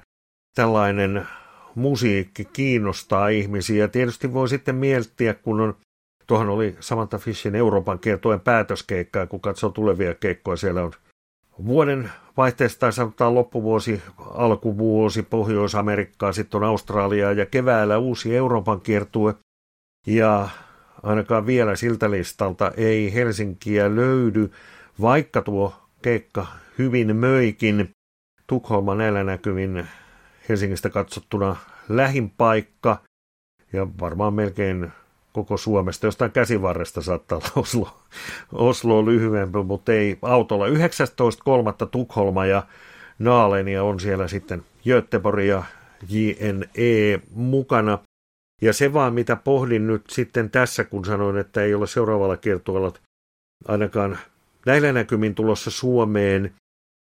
tällainen 0.56 1.28
musiikki 1.76 2.46
kiinnostaa 2.46 3.28
ihmisiä. 3.28 3.88
Tietysti 3.88 4.34
voi 4.34 4.50
sitten 4.50 4.76
miettiä, 4.76 5.34
kun 5.34 5.62
on, 5.62 5.76
tuohon 6.28 6.50
oli 6.50 6.76
Samantha 6.80 7.18
Fishin 7.18 7.56
Euroopan 7.56 8.00
kiertojen 8.00 8.40
päätöskeikkaa, 8.40 9.28
kun 9.28 9.42
katsoo 9.42 9.70
tulevia 9.70 10.14
keikkoja, 10.14 10.58
siellä 10.58 10.84
on 10.84 10.92
vuoden 11.66 12.12
vaihteesta 12.38 12.80
tai 12.80 12.94
sanotaan 12.94 13.36
loppuvuosi, 13.36 14.02
alkuvuosi 14.18 15.24
Pohjois-Amerikkaa, 15.24 16.34
sitten 16.34 16.58
on 16.58 16.64
Australia 16.64 17.32
ja 17.32 17.46
keväällä 17.46 17.98
uusi 17.98 18.36
Euroopan 18.36 18.82
kiertue. 18.82 19.36
Ja 20.08 20.50
ainakaan 21.04 21.46
vielä 21.46 21.76
siltä 21.76 22.12
listalta 22.12 22.72
ei 22.78 23.14
Helsinkiä 23.14 23.96
löydy, 23.96 24.50
vaikka 25.02 25.42
tuo 25.42 25.74
keikka 26.02 26.48
hyvin 26.78 27.16
möikin. 27.16 27.90
Tukholma 28.48 28.96
näillä 28.96 29.24
näkymin 29.24 29.88
Helsingistä 30.50 30.90
katsottuna 30.90 31.56
lähin 31.90 32.30
paikka 32.30 32.98
ja 33.74 33.88
varmaan 34.00 34.34
melkein 34.34 34.92
koko 35.34 35.58
Suomesta. 35.58 36.08
Jostain 36.08 36.32
käsivarresta 36.32 37.02
saattaa 37.02 37.38
olla 37.38 37.52
Oslo, 37.56 37.98
Oslo 38.52 39.06
lyhyempi, 39.06 39.64
mutta 39.64 39.94
ei 39.94 40.18
autolla. 40.22 40.68
19.3. 40.68 40.74
Tukholma 41.92 42.46
ja 42.46 42.64
Naalenia 43.20 43.84
on 43.84 44.00
siellä 44.00 44.28
sitten 44.28 44.66
Göteborg 44.86 45.46
ja 45.46 45.64
JNE 46.10 47.22
mukana. 47.36 48.00
Ja 48.62 48.74
se 48.74 48.94
vaan, 48.94 49.14
mitä 49.14 49.36
pohdin 49.36 49.88
nyt 49.88 50.04
sitten 50.10 50.50
tässä, 50.50 50.84
kun 50.84 51.06
sanoin, 51.06 51.38
että 51.38 51.64
ei 51.64 51.74
ole 51.74 51.88
seuraavalla 51.88 52.38
kiertueella 52.38 52.94
ainakaan 53.68 54.18
näillä 54.66 54.94
näkymin 54.94 55.36
tulossa 55.36 55.72
Suomeen, 55.72 56.54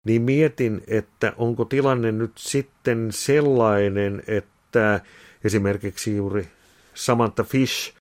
niin 0.06 0.22
mietin, 0.22 0.82
että 0.88 1.34
onko 1.38 1.66
tilanne 1.66 2.12
nyt 2.12 2.32
sitten 2.38 3.08
sellainen, 3.12 4.24
että 4.28 5.02
esimerkiksi 5.44 6.16
juuri 6.16 6.48
Samantha 6.94 7.44
Fish, 7.44 7.94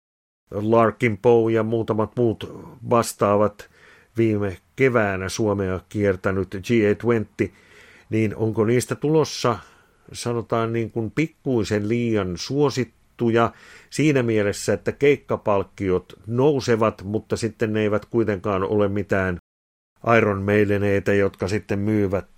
Larkin 0.50 1.18
Poe 1.18 1.52
ja 1.52 1.62
muutamat 1.62 2.12
muut 2.16 2.44
vastaavat 2.90 3.70
viime 4.16 4.56
keväänä 4.76 5.28
Suomea 5.28 5.80
kiertänyt 5.88 6.54
G820, 6.54 7.50
niin 8.10 8.36
onko 8.36 8.64
niistä 8.64 8.94
tulossa, 8.94 9.58
sanotaan 10.12 10.72
niin 10.72 10.90
kuin 10.90 11.10
pikkuisen 11.10 11.88
liian 11.88 12.32
suosittuja 12.36 13.52
siinä 13.90 14.22
mielessä, 14.22 14.72
että 14.72 14.92
keikkapalkkiot 14.92 16.12
nousevat, 16.26 17.02
mutta 17.04 17.36
sitten 17.36 17.72
ne 17.72 17.80
eivät 17.80 18.04
kuitenkaan 18.04 18.62
ole 18.62 18.88
mitään 18.88 19.37
Iron 20.16 20.42
Maideneitä, 20.42 21.14
jotka 21.14 21.48
sitten 21.48 21.78
myyvät 21.78 22.28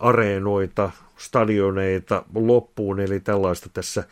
areenoita, 0.00 0.90
stadioneita 1.16 2.24
loppuun, 2.34 3.00
eli 3.00 3.20
tällaista 3.20 3.68
tässä 3.68 4.04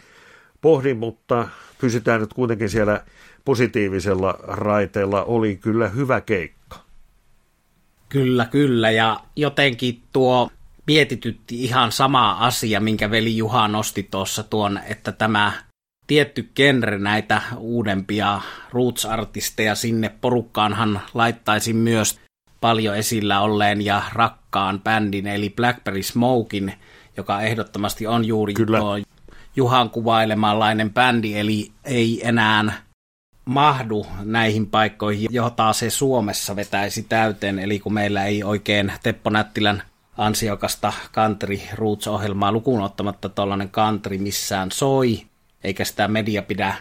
pohdin, 0.60 0.96
mutta 0.96 1.48
pysytään 1.80 2.20
nyt 2.20 2.34
kuitenkin 2.34 2.70
siellä 2.70 3.04
positiivisella 3.44 4.38
raiteella. 4.42 5.24
Oli 5.24 5.56
kyllä 5.56 5.88
hyvä 5.88 6.20
keikka. 6.20 6.76
Kyllä, 8.08 8.46
kyllä, 8.46 8.90
ja 8.90 9.20
jotenkin 9.36 10.02
tuo 10.12 10.50
mietitytti 10.86 11.64
ihan 11.64 11.92
sama 11.92 12.32
asia, 12.32 12.80
minkä 12.80 13.10
veli 13.10 13.36
Juha 13.36 13.68
nosti 13.68 14.08
tuossa 14.10 14.42
tuon, 14.42 14.80
että 14.88 15.12
tämä 15.12 15.52
tietty 16.06 16.50
genre 16.54 16.98
näitä 16.98 17.42
uudempia 17.56 18.40
roots-artisteja 18.72 19.74
sinne 19.74 20.08
porukkaanhan 20.20 21.00
laittaisi 21.14 21.72
myös 21.72 22.20
paljon 22.64 22.96
esillä 22.96 23.40
olleen 23.40 23.84
ja 23.84 24.02
rakkaan 24.12 24.80
bändin, 24.80 25.26
eli 25.26 25.50
Blackberry 25.50 26.02
Smokin, 26.02 26.74
joka 27.16 27.40
ehdottomasti 27.40 28.06
on 28.06 28.24
juuri 28.24 28.54
Kyllä. 28.54 28.78
tuo 28.78 28.98
Juhan 29.56 29.90
kuvailemanlainen 29.90 30.90
bändi, 30.94 31.38
eli 31.38 31.72
ei 31.84 32.20
enää 32.28 32.72
mahdu 33.44 34.06
näihin 34.22 34.66
paikkoihin, 34.66 35.28
jota 35.30 35.72
se 35.72 35.90
Suomessa 35.90 36.56
vetäisi 36.56 37.02
täyteen, 37.02 37.58
eli 37.58 37.78
kun 37.78 37.94
meillä 37.94 38.24
ei 38.24 38.44
oikein 38.44 38.92
Teppo 39.02 39.30
Nättilän 39.30 39.82
ansiokasta 40.18 40.92
country 41.12 41.60
roots-ohjelmaa 41.74 42.52
lukuun 42.52 42.82
ottamatta 42.82 43.28
tuollainen 43.28 43.70
country 43.70 44.18
missään 44.18 44.72
soi, 44.72 45.22
eikä 45.64 45.84
sitä 45.84 46.08
media 46.08 46.42
pidä 46.42 46.74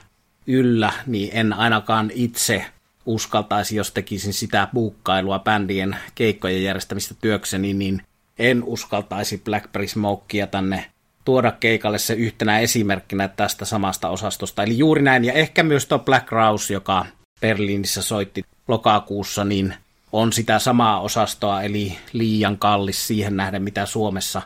yllä, 0.47 0.91
niin 1.07 1.29
en 1.33 1.53
ainakaan 1.53 2.11
itse 2.13 2.65
uskaltaisi, 3.05 3.75
jos 3.75 3.91
tekisin 3.91 4.33
sitä 4.33 4.67
buukkailua 4.73 5.39
bändien 5.39 5.95
keikkojen 6.15 6.63
järjestämistä 6.63 7.15
työkseni, 7.21 7.73
niin 7.73 8.01
en 8.39 8.63
uskaltaisi 8.63 9.37
Blackberry 9.45 9.87
Smokea 9.87 10.47
tänne 10.47 10.85
tuoda 11.25 11.51
keikalle 11.51 11.99
se 11.99 12.13
yhtenä 12.13 12.59
esimerkkinä 12.59 13.27
tästä 13.27 13.65
samasta 13.65 14.09
osastosta. 14.09 14.63
Eli 14.63 14.77
juuri 14.77 15.01
näin, 15.01 15.25
ja 15.25 15.33
ehkä 15.33 15.63
myös 15.63 15.85
tuo 15.85 15.99
Black 15.99 16.31
Rouse, 16.31 16.73
joka 16.73 17.05
Berliinissä 17.41 18.01
soitti 18.01 18.43
lokakuussa, 18.67 19.43
niin 19.43 19.73
on 20.11 20.33
sitä 20.33 20.59
samaa 20.59 21.01
osastoa, 21.01 21.61
eli 21.61 21.97
liian 22.13 22.57
kallis 22.57 23.07
siihen 23.07 23.37
nähden, 23.37 23.63
mitä 23.63 23.85
Suomessa 23.85 24.41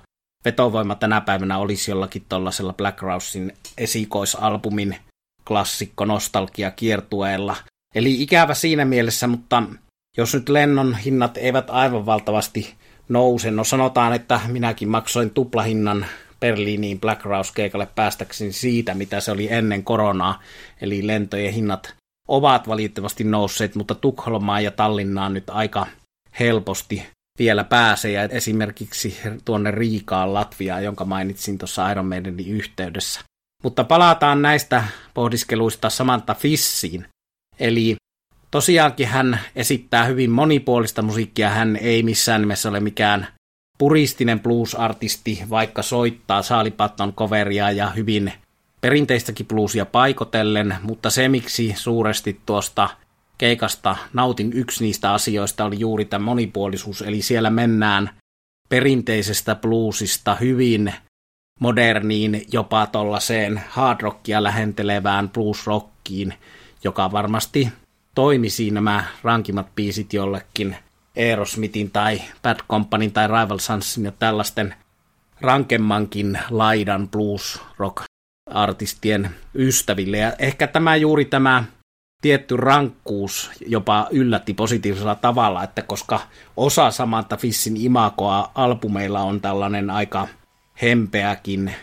vetovoima 0.46 0.96
tänä 0.96 1.22
päivänä 1.22 1.58
olisi 1.58 1.92
jollakin 1.92 2.26
tuollaisella 2.30 2.74
Black 2.74 3.02
Rousein 3.02 3.54
esikoisalbumin 3.78 4.98
klassikko 5.48 6.06
nostalgia 6.06 6.72
kiertueella. 6.72 7.56
Eli 7.96 8.22
ikävä 8.22 8.54
siinä 8.54 8.86
mielessä, 8.86 9.28
mutta 9.28 9.64
jos 10.18 10.34
nyt 10.34 10.50
lennon 10.50 10.96
hinnat 10.96 11.38
eivät 11.38 11.70
aivan 11.70 12.06
valtavasti 12.06 12.74
nouse, 13.10 13.52
no 13.52 13.64
sanotaan, 13.64 14.14
että 14.14 14.40
minäkin 14.48 14.90
maksoin 14.90 15.30
tuplahinnan 15.30 16.06
Berliiniin 16.40 17.00
Black 17.00 17.26
Rouse 17.26 17.52
keikalle 17.56 17.88
päästäkseni 17.96 18.52
siitä, 18.52 18.94
mitä 18.94 19.20
se 19.20 19.32
oli 19.32 19.48
ennen 19.52 19.84
koronaa, 19.84 20.42
eli 20.82 21.08
lentojen 21.08 21.54
hinnat 21.54 21.96
ovat 22.28 22.68
valitettavasti 22.68 23.24
nousseet, 23.24 23.76
mutta 23.76 23.96
Tukholmaan 23.96 24.64
ja 24.64 24.72
Tallinnaan 24.72 25.34
nyt 25.34 25.50
aika 25.50 25.88
helposti 26.40 27.06
vielä 27.40 27.64
pääsee, 27.64 28.12
ja 28.12 28.24
esimerkiksi 28.24 29.18
tuonne 29.46 29.72
Riikaan 29.72 30.34
Latviaan, 30.34 30.84
jonka 30.84 31.06
mainitsin 31.06 31.58
tuossa 31.58 31.92
Iron 31.92 32.06
Maidenin 32.06 32.48
yhteydessä. 32.48 33.22
Mutta 33.64 33.84
palataan 33.84 34.42
näistä 34.42 34.84
pohdiskeluista 35.14 35.90
Samantha 35.90 36.34
Fissiin. 36.34 37.06
Eli 37.60 37.96
tosiaankin 38.52 39.08
hän 39.08 39.40
esittää 39.56 40.06
hyvin 40.06 40.32
monipuolista 40.32 41.02
musiikkia, 41.02 41.50
hän 41.50 41.76
ei 41.76 42.04
missään 42.04 42.42
nimessä 42.42 42.70
ole 42.70 42.80
mikään 42.80 43.28
puristinen 43.78 44.40
blues-artisti, 44.40 45.44
vaikka 45.50 45.82
soittaa 45.82 46.42
saalipatton 46.42 47.14
coveria 47.14 47.72
ja 47.72 47.90
hyvin 47.90 48.34
perinteistäkin 48.82 49.46
bluesia 49.46 49.86
paikotellen, 49.86 50.76
mutta 50.82 51.10
se 51.10 51.30
miksi 51.30 51.74
suuresti 51.78 52.42
tuosta 52.46 52.90
keikasta 53.38 53.96
nautin 54.14 54.54
yksi 54.54 54.84
niistä 54.84 55.14
asioista 55.14 55.66
oli 55.66 55.80
juuri 55.80 56.06
tämä 56.06 56.26
monipuolisuus, 56.26 57.02
eli 57.02 57.22
siellä 57.22 57.50
mennään 57.50 58.10
perinteisestä 58.70 59.56
bluesista 59.56 60.36
hyvin 60.36 60.94
moderniin, 61.60 62.46
jopa 62.52 62.88
tuollaiseen 62.88 63.62
hard 63.70 64.02
rockia 64.02 64.44
lähentelevään 64.44 65.30
blues 65.30 65.68
rockiin, 65.68 66.34
joka 66.84 67.12
varmasti 67.12 67.70
toimi 68.16 68.50
siinä 68.50 68.74
nämä 68.74 69.04
rankimmat 69.24 69.76
biisit 69.76 70.14
jollekin 70.14 70.76
Aerosmithin 71.18 71.92
tai 71.92 72.22
Bad 72.44 72.60
Companyn 72.70 73.12
tai 73.12 73.28
Rival 73.28 73.58
Sunsin 73.58 74.06
ja 74.06 74.12
tällaisten 74.12 74.76
rankemmankin 75.42 76.40
laidan 76.50 77.10
blues 77.10 77.62
rock 77.78 78.04
artistien 78.50 79.30
ystäville. 79.56 80.18
Ja 80.18 80.34
ehkä 80.40 80.68
tämä 80.68 80.96
juuri 80.96 81.26
tämä 81.26 81.64
tietty 82.22 82.58
rankkuus 82.58 83.52
jopa 83.68 84.08
yllätti 84.12 84.54
positiivisella 84.54 85.16
tavalla, 85.16 85.64
että 85.64 85.82
koska 85.82 86.20
osa 86.58 86.92
Samantha 86.92 87.38
Fissin 87.38 87.78
imakoa 87.78 88.52
albumeilla 88.56 89.22
on 89.22 89.42
tällainen 89.42 89.90
aika 89.90 90.28
hempeäkin 90.82 91.74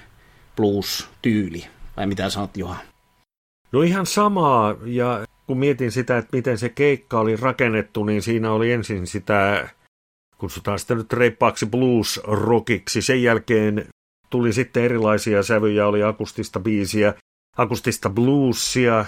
blues-tyyli. 0.56 1.66
Vai 1.96 2.06
mitä 2.06 2.30
sanot 2.30 2.56
Juha? 2.56 2.93
No 3.74 3.82
ihan 3.82 4.06
samaa, 4.06 4.76
ja 4.84 5.24
kun 5.46 5.58
mietin 5.58 5.92
sitä, 5.92 6.18
että 6.18 6.36
miten 6.36 6.58
se 6.58 6.68
keikka 6.68 7.20
oli 7.20 7.36
rakennettu, 7.36 8.04
niin 8.04 8.22
siinä 8.22 8.52
oli 8.52 8.72
ensin 8.72 9.06
sitä, 9.06 9.68
kutsutaan 10.38 10.78
sitä 10.78 10.94
nyt 10.94 11.12
reippaaksi 11.12 11.66
blues-rockiksi. 11.66 13.02
Sen 13.02 13.22
jälkeen 13.22 13.86
tuli 14.30 14.52
sitten 14.52 14.84
erilaisia 14.84 15.42
sävyjä, 15.42 15.86
oli 15.86 16.02
akustista 16.02 16.60
biisiä, 16.60 17.14
akustista 17.56 18.10
bluesia, 18.10 19.04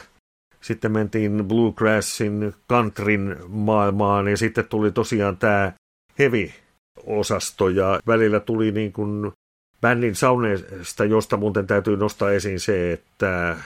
sitten 0.61 0.93
mentiin 0.93 1.45
bluegrassin, 1.49 2.55
countryn 2.71 3.37
maailmaan 3.49 4.29
ja 4.29 4.37
sitten 4.37 4.69
tuli 4.69 4.93
tosiaan 4.93 5.37
tämä 5.37 5.73
heavy-osasto 6.19 7.69
ja 7.69 8.01
välillä 8.07 8.41
tuli 8.41 8.73
niin 8.73 8.93
kuin 8.93 9.33
bändin 9.81 10.15
sauneesta, 10.15 11.05
josta 11.05 11.37
muuten 11.37 11.67
täytyy 11.67 11.97
nostaa 11.97 12.31
esiin 12.31 12.61
se, 12.61 12.93
että 12.93 13.57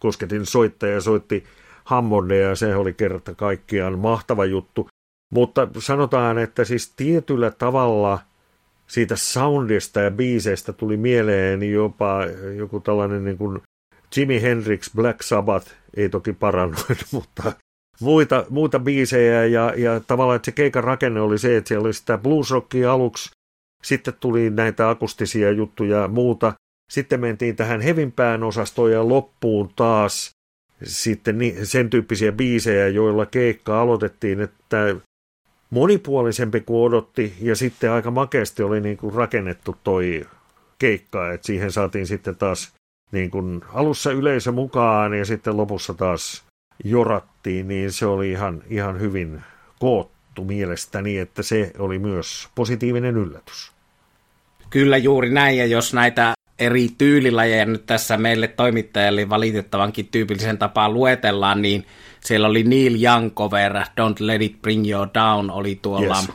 Kosketin 0.00 0.46
soittaja 0.46 1.00
soitti 1.00 1.44
Hammondia 1.84 2.48
ja 2.48 2.54
se 2.54 2.76
oli 2.76 2.92
kerta 2.92 3.34
kaikkiaan 3.34 3.98
mahtava 3.98 4.44
juttu. 4.44 4.88
Mutta 5.32 5.68
sanotaan, 5.78 6.38
että 6.38 6.64
siis 6.64 6.92
tietyllä 6.96 7.50
tavalla 7.50 8.18
siitä 8.86 9.16
soundista 9.16 10.00
ja 10.00 10.10
biiseistä 10.10 10.72
tuli 10.72 10.96
mieleen 10.96 11.72
jopa 11.72 12.24
joku 12.56 12.80
tällainen 12.80 13.24
niin 13.24 13.38
kuin 13.38 13.62
Jimi 14.16 14.42
Hendrix 14.42 14.94
Black 14.94 15.22
Sabbath, 15.22 15.72
ei 15.96 16.08
toki 16.08 16.32
parannut, 16.32 16.86
mutta 17.12 17.52
muita, 18.00 18.44
muita 18.50 18.78
biisejä 18.78 19.46
ja, 19.46 19.74
ja 19.76 20.00
tavallaan, 20.00 20.36
että 20.36 20.46
se 20.46 20.52
keikan 20.52 20.84
rakenne 20.84 21.20
oli 21.20 21.38
se, 21.38 21.56
että 21.56 21.68
siellä 21.68 21.84
oli 21.84 21.94
sitä 21.94 22.18
bluesrockia 22.18 22.92
aluksi, 22.92 23.30
sitten 23.82 24.14
tuli 24.20 24.50
näitä 24.50 24.90
akustisia 24.90 25.50
juttuja 25.50 25.98
ja 25.98 26.08
muuta, 26.08 26.52
sitten 26.90 27.20
mentiin 27.20 27.56
tähän 27.56 27.80
hevimpään 27.80 28.42
osastoon 28.42 28.92
ja 28.92 29.08
loppuun 29.08 29.70
taas 29.76 30.30
sitten 30.82 31.38
sen 31.62 31.90
tyyppisiä 31.90 32.32
biisejä, 32.32 32.88
joilla 32.88 33.26
keikka 33.26 33.80
aloitettiin, 33.80 34.40
että 34.40 34.96
monipuolisempi 35.70 36.60
kuin 36.60 36.86
odotti, 36.86 37.34
ja 37.40 37.56
sitten 37.56 37.92
aika 37.92 38.10
makeasti 38.10 38.62
oli 38.62 38.80
niin 38.80 38.96
kuin 38.96 39.14
rakennettu 39.14 39.76
toi 39.84 40.26
keikka, 40.78 41.32
että 41.32 41.46
siihen 41.46 41.72
saatiin 41.72 42.06
sitten 42.06 42.36
taas 42.36 42.72
niin 43.12 43.30
kuin 43.30 43.60
alussa 43.72 44.12
yleisö 44.12 44.52
mukaan 44.52 45.14
ja 45.14 45.24
sitten 45.24 45.56
lopussa 45.56 45.94
taas 45.94 46.44
jorattiin, 46.84 47.68
niin 47.68 47.92
se 47.92 48.06
oli 48.06 48.30
ihan, 48.30 48.62
ihan 48.68 49.00
hyvin 49.00 49.42
koottu 49.78 50.44
mielestäni, 50.44 51.18
että 51.18 51.42
se 51.42 51.72
oli 51.78 51.98
myös 51.98 52.48
positiivinen 52.54 53.16
yllätys. 53.16 53.72
Kyllä 54.70 54.96
juuri 54.96 55.30
näin, 55.30 55.58
ja 55.58 55.66
jos 55.66 55.94
näitä 55.94 56.34
eri 56.60 56.88
tyylilajeja 56.98 57.66
nyt 57.66 57.86
tässä 57.86 58.16
meille 58.16 58.48
toimittajalle 58.48 59.28
valitettavankin 59.28 60.08
tyypillisen 60.08 60.58
tapaan 60.58 60.94
luetellaan, 60.94 61.62
niin 61.62 61.86
siellä 62.20 62.48
oli 62.48 62.62
Neil 62.62 63.02
Young 63.02 63.30
cover, 63.34 63.72
Don't 63.74 64.16
Let 64.20 64.42
It 64.42 64.62
Bring 64.62 64.90
You 64.90 65.06
Down 65.14 65.50
oli 65.50 65.78
tuolla 65.82 66.16
yes. 66.16 66.32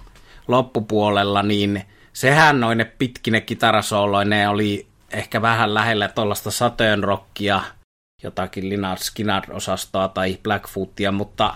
loppupuolella, 0.48 1.44
niin 1.44 1.84
sehän 2.14 2.60
noin 2.60 2.86
pitkine 2.98 3.42
kitarasooloineen 3.42 4.50
oli 4.50 4.88
ehkä 5.12 5.42
vähän 5.42 5.74
lähellä 5.74 6.08
tuollaista 6.08 6.52
Saturn 6.52 7.04
Rockia, 7.04 7.62
jotakin 8.24 8.70
Lynyrd 8.70 8.98
Skynyrd-osastoa 8.98 10.08
tai 10.08 10.38
Blackfootia, 10.44 11.12
mutta 11.12 11.56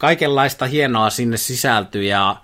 kaikenlaista 0.00 0.66
hienoa 0.66 1.10
sinne 1.10 1.36
sisältyy 1.36 2.02
ja 2.02 2.36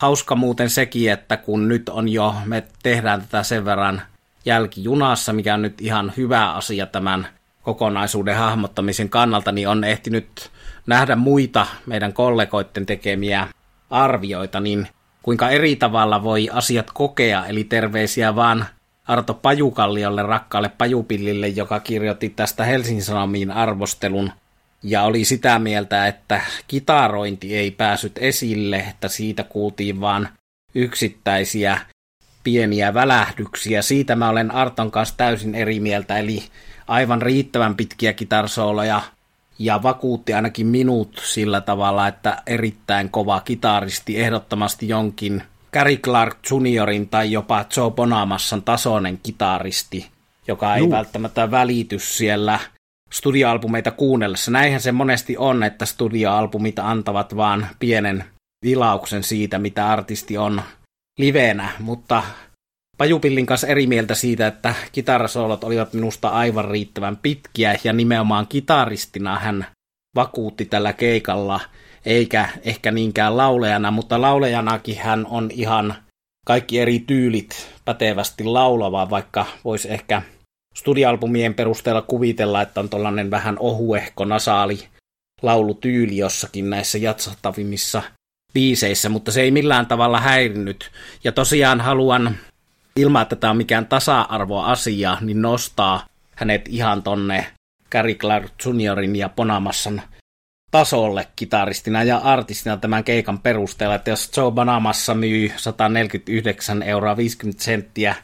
hauska 0.00 0.34
muuten 0.34 0.70
sekin, 0.70 1.12
että 1.12 1.36
kun 1.36 1.68
nyt 1.68 1.88
on 1.88 2.08
jo, 2.08 2.34
me 2.44 2.62
tehdään 2.82 3.20
tätä 3.20 3.42
sen 3.42 3.64
verran 3.64 4.02
jälkijunassa, 4.44 5.32
mikä 5.32 5.54
on 5.54 5.62
nyt 5.62 5.80
ihan 5.80 6.12
hyvä 6.16 6.52
asia 6.52 6.86
tämän 6.86 7.26
kokonaisuuden 7.62 8.36
hahmottamisen 8.36 9.08
kannalta, 9.08 9.52
niin 9.52 9.68
on 9.68 9.84
ehtinyt 9.84 10.50
nähdä 10.86 11.16
muita 11.16 11.66
meidän 11.86 12.12
kollegoiden 12.12 12.86
tekemiä 12.86 13.48
arvioita, 13.90 14.60
niin 14.60 14.88
kuinka 15.22 15.50
eri 15.50 15.76
tavalla 15.76 16.22
voi 16.22 16.48
asiat 16.52 16.90
kokea, 16.94 17.46
eli 17.46 17.64
terveisiä 17.64 18.36
vaan 18.36 18.66
Arto 19.06 19.34
Pajukalliolle, 19.34 20.22
rakkaalle 20.22 20.68
Pajupillille, 20.68 21.48
joka 21.48 21.80
kirjoitti 21.80 22.28
tästä 22.28 22.64
Helsingin 22.64 23.04
Sanomiin 23.04 23.50
arvostelun. 23.50 24.32
Ja 24.82 25.02
oli 25.02 25.24
sitä 25.24 25.58
mieltä, 25.58 26.06
että 26.06 26.40
kitarointi 26.66 27.56
ei 27.56 27.70
päässyt 27.70 28.18
esille, 28.18 28.76
että 28.76 29.08
siitä 29.08 29.44
kuultiin 29.44 30.00
vain 30.00 30.28
yksittäisiä 30.74 31.80
pieniä 32.44 32.94
välähdyksiä. 32.94 33.82
Siitä 33.82 34.16
mä 34.16 34.28
olen 34.28 34.50
Arton 34.50 34.90
kanssa 34.90 35.14
täysin 35.16 35.54
eri 35.54 35.80
mieltä, 35.80 36.18
eli 36.18 36.42
aivan 36.88 37.22
riittävän 37.22 37.74
pitkiä 37.74 38.12
kitarsooleja 38.12 39.02
ja 39.58 39.82
vakuutti 39.82 40.34
ainakin 40.34 40.66
minut 40.66 41.22
sillä 41.24 41.60
tavalla, 41.60 42.08
että 42.08 42.42
erittäin 42.46 43.10
kova 43.10 43.40
kitaristi, 43.40 44.20
ehdottomasti 44.20 44.88
jonkin 44.88 45.42
Gary 45.72 45.96
Clark 45.96 46.36
Juniorin 46.50 47.08
tai 47.08 47.32
jopa 47.32 47.64
Joe 47.76 47.90
Bonamassan 47.90 48.62
tasoinen 48.62 49.18
kitaristi, 49.22 50.06
joka 50.48 50.74
ei 50.74 50.80
Juh. 50.80 50.90
välttämättä 50.90 51.50
välity 51.50 51.98
siellä 51.98 52.60
studioalbumeita 53.10 53.90
kuunnellessa. 53.90 54.50
Näinhän 54.50 54.80
se 54.80 54.92
monesti 54.92 55.36
on, 55.36 55.62
että 55.62 55.86
studioalbumit 55.86 56.78
antavat 56.78 57.36
vaan 57.36 57.68
pienen 57.78 58.24
vilauksen 58.64 59.22
siitä, 59.22 59.58
mitä 59.58 59.88
artisti 59.88 60.38
on 60.38 60.62
livenä, 61.18 61.72
mutta 61.80 62.22
Pajupillin 62.98 63.46
kanssa 63.46 63.66
eri 63.66 63.86
mieltä 63.86 64.14
siitä, 64.14 64.46
että 64.46 64.74
kitarasoolot 64.92 65.64
olivat 65.64 65.92
minusta 65.92 66.28
aivan 66.28 66.64
riittävän 66.64 67.16
pitkiä 67.16 67.78
ja 67.84 67.92
nimenomaan 67.92 68.46
kitaristina 68.46 69.38
hän 69.38 69.66
vakuutti 70.14 70.64
tällä 70.64 70.92
keikalla, 70.92 71.60
eikä 72.06 72.48
ehkä 72.62 72.90
niinkään 72.90 73.36
laulejana, 73.36 73.90
mutta 73.90 74.20
laulejanakin 74.20 74.98
hän 74.98 75.26
on 75.26 75.50
ihan 75.52 75.94
kaikki 76.46 76.80
eri 76.80 76.98
tyylit 76.98 77.70
pätevästi 77.84 78.44
laulava, 78.44 79.10
vaikka 79.10 79.46
voisi 79.64 79.92
ehkä 79.92 80.22
studialbumien 80.74 81.54
perusteella 81.54 82.02
kuvitella, 82.02 82.62
että 82.62 82.80
on 82.80 82.88
tällainen 82.88 83.30
vähän 83.30 83.56
ohuehko 83.58 84.24
nasaali 84.24 84.88
laulutyyli 85.42 86.16
jossakin 86.16 86.70
näissä 86.70 86.98
jatsattavimmissa 86.98 88.02
biiseissä, 88.54 89.08
mutta 89.08 89.32
se 89.32 89.42
ei 89.42 89.50
millään 89.50 89.86
tavalla 89.86 90.20
häirinnyt. 90.20 90.90
Ja 91.24 91.32
tosiaan 91.32 91.80
haluan, 91.80 92.36
ilman 92.96 93.22
että 93.22 93.36
tämä 93.36 93.50
on 93.50 93.56
mikään 93.56 93.86
tasa-arvoasia, 93.86 95.18
niin 95.20 95.42
nostaa 95.42 96.06
hänet 96.36 96.68
ihan 96.68 97.02
tonne 97.02 97.46
Gary 97.92 98.14
Clark 98.14 98.52
Juniorin 98.64 99.16
ja 99.16 99.28
Ponamassan 99.28 100.02
tasolle 100.70 101.28
kitaristina 101.36 102.02
ja 102.02 102.18
artistina 102.18 102.76
tämän 102.76 103.04
keikan 103.04 103.38
perusteella, 103.38 103.94
että 103.94 104.10
jos 104.10 104.30
Joe 104.36 104.50
Bonamassa 104.50 105.14
myy 105.14 105.52
149 105.56 106.82
euroa 106.82 107.16
50 107.16 107.64
senttiä 107.64 108.14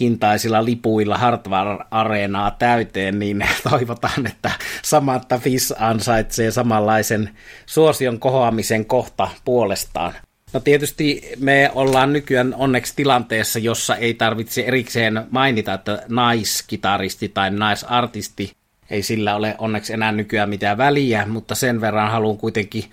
hintaisilla 0.00 0.64
lipuilla 0.64 1.18
Hartwell 1.18 1.78
Areenaa 1.90 2.50
täyteen, 2.50 3.18
niin 3.18 3.46
toivotaan, 3.70 4.26
että 4.26 4.50
Samantha 4.82 5.38
Fish 5.38 5.72
ansaitsee 5.78 6.50
samanlaisen 6.50 7.30
suosion 7.66 8.20
kohoamisen 8.20 8.86
kohta 8.86 9.28
puolestaan. 9.44 10.14
No 10.52 10.60
tietysti 10.60 11.32
me 11.40 11.70
ollaan 11.74 12.12
nykyään 12.12 12.54
onneksi 12.54 12.92
tilanteessa, 12.96 13.58
jossa 13.58 13.96
ei 13.96 14.14
tarvitse 14.14 14.62
erikseen 14.62 15.26
mainita, 15.30 15.74
että 15.74 16.02
naiskitaristi 16.08 17.28
tai 17.28 17.50
naisartisti 17.50 18.52
ei 18.90 19.02
sillä 19.02 19.36
ole 19.36 19.54
onneksi 19.58 19.92
enää 19.92 20.12
nykyään 20.12 20.48
mitään 20.48 20.78
väliä, 20.78 21.26
mutta 21.26 21.54
sen 21.54 21.80
verran 21.80 22.10
haluan 22.10 22.36
kuitenkin 22.36 22.84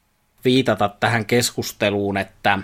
viitata 0.46 0.90
tähän 1.00 1.26
keskusteluun, 1.26 2.18
että 2.18 2.60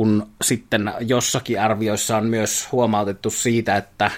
kun 0.00 0.26
sitten 0.42 0.92
jossakin 1.00 1.60
arvioissa 1.60 2.16
on 2.16 2.26
myös 2.26 2.72
huomautettu 2.72 3.30
siitä, 3.30 3.76
että 3.76 4.10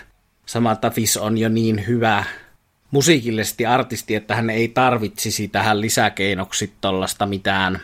Samantha 0.47 0.91
Fish 0.91 1.19
on 1.19 1.39
jo 1.39 1.49
niin 1.49 1.87
hyvä 1.87 2.25
musiikillisesti 2.91 3.67
artisti, 3.67 4.15
että 4.15 4.37
hän 4.37 4.51
ei 4.51 4.69
tarvitsisi 4.69 5.49
tähän 5.49 5.81
lisäkeinoksi 5.81 6.73
tuollaista 6.81 7.27
mitään 7.27 7.81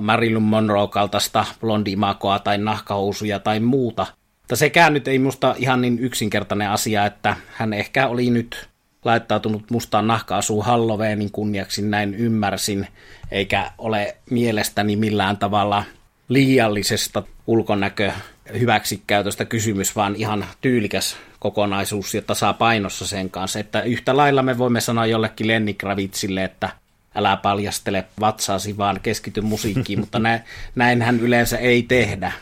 Marilyn 0.00 0.42
Monroe-kaltaista 0.42 1.44
blondimakoa 1.60 2.38
tai 2.38 2.58
nahkahousuja 2.58 3.38
tai 3.38 3.60
muuta. 3.60 4.06
Mutta 4.38 4.56
sekään 4.56 4.94
nyt 4.94 5.08
ei 5.08 5.18
musta 5.18 5.54
ihan 5.58 5.80
niin 5.80 5.98
yksinkertainen 5.98 6.70
asia, 6.70 7.06
että 7.06 7.36
hän 7.52 7.72
ehkä 7.72 8.06
oli 8.08 8.30
nyt 8.30 8.68
laittautunut 9.04 9.70
mustaan 9.70 10.06
nahkaasuun 10.06 10.64
Halloweenin 10.64 11.30
kunniaksi, 11.32 11.82
näin 11.82 12.14
ymmärsin, 12.14 12.86
eikä 13.30 13.70
ole 13.78 14.16
mielestäni 14.30 14.96
millään 14.96 15.36
tavalla– 15.36 15.84
liiallisesta 16.28 17.22
ulkonäkö 17.46 18.12
hyväksikäytöstä 18.60 19.44
kysymys, 19.44 19.96
vaan 19.96 20.16
ihan 20.16 20.44
tyylikäs 20.60 21.16
kokonaisuus 21.38 22.14
ja 22.14 22.22
tasapainossa 22.22 23.06
sen 23.06 23.30
kanssa. 23.30 23.58
Että 23.58 23.82
yhtä 23.82 24.16
lailla 24.16 24.42
me 24.42 24.58
voimme 24.58 24.80
sanoa 24.80 25.06
jollekin 25.06 25.46
Lenny 25.46 25.74
Kravitsille, 25.74 26.44
että 26.44 26.68
älä 27.14 27.36
paljastele 27.36 28.04
vatsaasi, 28.20 28.76
vaan 28.76 29.00
keskity 29.02 29.40
musiikkiin, 29.40 30.00
mutta 30.02 30.18
nä, 30.18 30.40
näinhän 30.74 31.20
yleensä 31.20 31.58
ei 31.58 31.82
tehdä. 31.82 32.32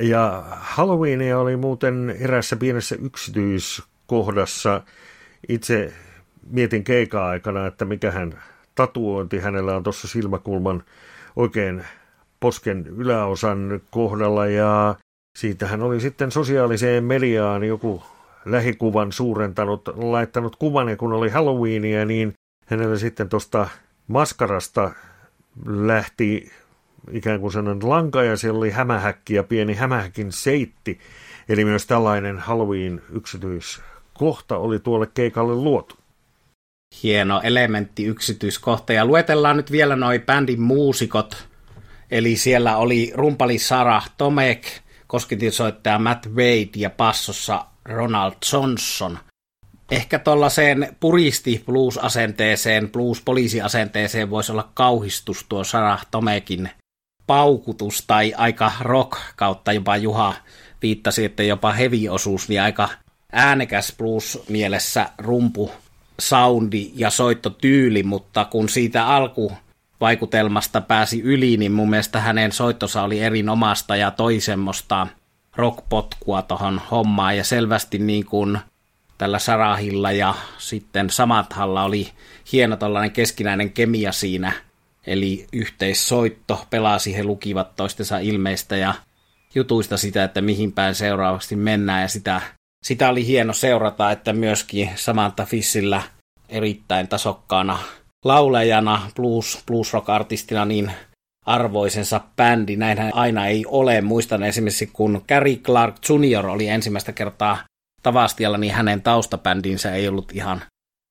Ja 0.00 0.44
Halloweenia 0.50 1.38
oli 1.38 1.56
muuten 1.56 2.16
erässä 2.20 2.56
pienessä 2.56 2.96
yksityiskohdassa. 3.02 4.82
Itse 5.48 5.92
mietin 6.50 6.84
keikaa 6.84 7.28
aikana, 7.28 7.66
että 7.66 7.84
mikähän 7.84 8.42
tatuointi 8.74 9.38
hänellä 9.38 9.76
on 9.76 9.82
tuossa 9.82 10.08
silmäkulman 10.08 10.82
oikein 11.36 11.84
posken 12.40 12.86
yläosan 12.86 13.80
kohdalla 13.90 14.46
ja 14.46 14.94
siitähän 15.38 15.82
oli 15.82 16.00
sitten 16.00 16.30
sosiaaliseen 16.30 17.04
mediaan 17.04 17.64
joku 17.64 18.02
lähikuvan 18.44 19.12
suurentanut, 19.12 19.88
laittanut 19.96 20.56
kuvan 20.56 20.88
ja 20.88 20.96
kun 20.96 21.12
oli 21.12 21.28
Halloweenia, 21.28 22.04
niin 22.04 22.32
hänellä 22.66 22.98
sitten 22.98 23.28
tuosta 23.28 23.68
maskarasta 24.08 24.92
lähti 25.66 26.50
ikään 27.10 27.40
kuin 27.40 27.52
sellainen 27.52 27.88
lanka 27.88 28.22
ja 28.22 28.36
siellä 28.36 28.58
oli 28.58 28.70
hämähäkki 28.70 29.34
ja 29.34 29.42
pieni 29.42 29.74
hämähäkin 29.74 30.32
seitti. 30.32 30.98
Eli 31.48 31.64
myös 31.64 31.86
tällainen 31.86 32.38
Halloween 32.38 33.02
yksityiskohta 33.10 34.56
oli 34.56 34.78
tuolle 34.78 35.08
keikalle 35.14 35.54
luotu. 35.54 35.94
Hieno 37.02 37.40
elementti 37.44 38.04
yksityiskohta. 38.04 38.92
Ja 38.92 39.04
luetellaan 39.04 39.56
nyt 39.56 39.72
vielä 39.72 39.96
noin 39.96 40.22
bändin 40.22 40.60
muusikot, 40.60 41.48
Eli 42.10 42.36
siellä 42.36 42.76
oli 42.76 43.12
rumpali 43.14 43.58
Sarah 43.58 44.10
Tomek, 44.18 44.66
kosketinsoittaja 45.06 45.98
Matt 45.98 46.26
Wade 46.26 46.70
ja 46.76 46.90
passossa 46.90 47.64
Ronald 47.84 48.32
Johnson. 48.52 49.18
Ehkä 49.90 50.18
tuollaiseen 50.18 50.96
puristi 51.00 51.64
blues-asenteeseen, 51.66 52.88
blues-poliisiasenteeseen 52.88 54.30
voisi 54.30 54.52
olla 54.52 54.68
kauhistus 54.74 55.46
tuo 55.48 55.64
Sarah 55.64 56.06
Tomekin 56.10 56.70
paukutus 57.26 58.04
tai 58.06 58.34
aika 58.36 58.72
rock 58.80 59.18
kautta 59.36 59.72
jopa 59.72 59.96
Juha 59.96 60.34
viittasi, 60.82 61.24
että 61.24 61.42
jopa 61.42 61.72
heavy-osuus, 61.72 62.48
niin 62.48 62.62
aika 62.62 62.88
äänekäs 63.32 63.94
blues 63.98 64.38
mielessä 64.48 65.08
rumpu 65.18 65.70
soundi 66.20 66.90
ja 66.94 67.10
soittotyyli, 67.10 68.02
mutta 68.02 68.44
kun 68.44 68.68
siitä 68.68 69.08
alkuvaikutelmasta 69.98 70.80
pääsi 70.80 71.20
yli, 71.22 71.56
niin 71.56 71.72
mun 71.72 71.90
mielestä 71.90 72.20
hänen 72.20 72.52
soittosa 72.52 73.02
oli 73.02 73.20
erinomasta 73.20 73.96
ja 73.96 74.10
toi 74.10 74.40
semmoista 74.40 75.06
rockpotkua 75.56 76.42
tuohon 76.42 76.80
hommaan. 76.90 77.36
Ja 77.36 77.44
selvästi 77.44 77.98
niin 77.98 78.24
kuin 78.26 78.58
tällä 79.18 79.38
Sarahilla 79.38 80.12
ja 80.12 80.34
sitten 80.58 81.10
Samathalla 81.10 81.84
oli 81.84 82.08
hieno 82.52 82.76
tällainen 82.76 83.10
keskinäinen 83.10 83.72
kemia 83.72 84.12
siinä, 84.12 84.52
eli 85.06 85.46
yhteissoitto 85.52 86.66
pelasi, 86.70 87.16
he 87.16 87.24
lukivat 87.24 87.76
toistensa 87.76 88.18
ilmeistä 88.18 88.76
ja 88.76 88.94
jutuista 89.54 89.96
sitä, 89.96 90.24
että 90.24 90.40
mihin 90.40 90.72
päin 90.72 90.94
seuraavaksi 90.94 91.56
mennään. 91.56 92.02
Ja 92.02 92.08
sitä, 92.08 92.40
sitä 92.82 93.08
oli 93.08 93.26
hieno 93.26 93.52
seurata, 93.52 94.10
että 94.10 94.32
myöskin 94.32 94.90
Samantha 94.94 95.44
Fissillä 95.44 96.02
erittäin 96.48 97.08
tasokkaana 97.08 97.78
laulajana, 98.24 99.10
blues, 99.16 99.62
blues 99.66 99.92
rock 99.92 100.08
artistina 100.08 100.64
niin 100.64 100.92
arvoisensa 101.46 102.20
bändi. 102.36 102.76
Näinhän 102.76 103.14
aina 103.14 103.46
ei 103.46 103.64
ole. 103.66 104.00
Muistan 104.00 104.42
esimerkiksi, 104.42 104.86
kun 104.86 105.24
Gary 105.28 105.56
Clark 105.56 105.96
Jr. 106.08 106.46
oli 106.46 106.68
ensimmäistä 106.68 107.12
kertaa 107.12 107.58
Tavastialla, 108.02 108.58
niin 108.58 108.74
hänen 108.74 109.02
taustabändinsä 109.02 109.94
ei 109.94 110.08
ollut 110.08 110.32
ihan 110.32 110.62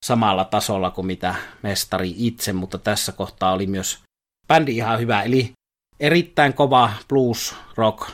samalla 0.06 0.46
tasolla 0.46 0.92
kuin 0.92 1.08
mitä 1.08 1.36
mestari 1.64 2.14
itse, 2.18 2.54
mutta 2.54 2.78
tässä 2.78 3.12
kohtaa 3.12 3.54
oli 3.54 3.68
myös 3.68 4.00
bändi 4.48 4.76
ihan 4.76 5.00
hyvä. 5.00 5.22
Eli 5.22 5.52
erittäin 6.00 6.54
kova 6.54 6.90
blues 7.10 7.56
rock 7.76 8.10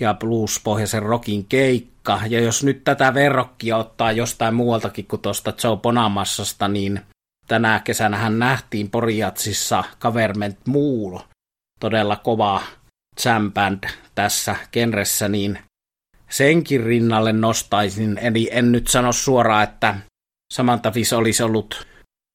ja 0.00 0.14
blues-pohjaisen 0.14 1.02
rockin 1.02 1.44
keikka. 1.44 2.20
Ja 2.28 2.40
jos 2.40 2.64
nyt 2.64 2.84
tätä 2.84 3.14
verrokkia 3.14 3.76
ottaa 3.76 4.12
jostain 4.12 4.54
muualtakin 4.54 5.06
kuin 5.06 5.22
tuosta 5.22 5.52
Joe 5.64 5.76
Bonamassasta, 5.76 6.68
niin 6.68 7.00
tänä 7.50 7.80
kesänä 7.84 8.16
hän 8.16 8.38
nähtiin 8.38 8.90
Poriatsissa 8.90 9.84
Government 10.00 10.58
Mool, 10.66 11.18
todella 11.80 12.16
kova 12.16 12.62
jam 13.24 13.52
band 13.52 13.84
tässä 14.14 14.56
genressä, 14.72 15.28
niin 15.28 15.58
senkin 16.28 16.84
rinnalle 16.84 17.32
nostaisin. 17.32 18.18
Eli 18.18 18.48
en 18.52 18.72
nyt 18.72 18.88
sano 18.88 19.12
suoraan, 19.12 19.64
että 19.64 19.94
Samantha 20.52 20.90
Fish 20.90 21.14
olisi 21.14 21.42
ollut 21.42 21.86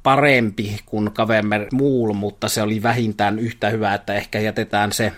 parempi 0.04 0.80
kuin 0.86 1.12
Government 1.16 1.72
Mool, 1.72 2.14
mutta 2.14 2.50
se 2.50 2.62
oli 2.62 2.84
vähintään 2.84 3.40
yhtä 3.40 3.70
hyvä, 3.70 3.94
että 3.94 4.14
ehkä 4.14 4.40
jätetään 4.40 4.92
se 4.92 5.12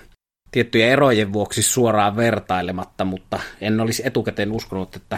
tiettyjen 0.51 0.89
erojen 0.89 1.33
vuoksi 1.33 1.61
suoraan 1.61 2.15
vertailematta, 2.15 3.05
mutta 3.05 3.39
en 3.61 3.79
olisi 3.79 4.01
etukäteen 4.05 4.51
uskonut, 4.51 4.95
että 4.95 5.17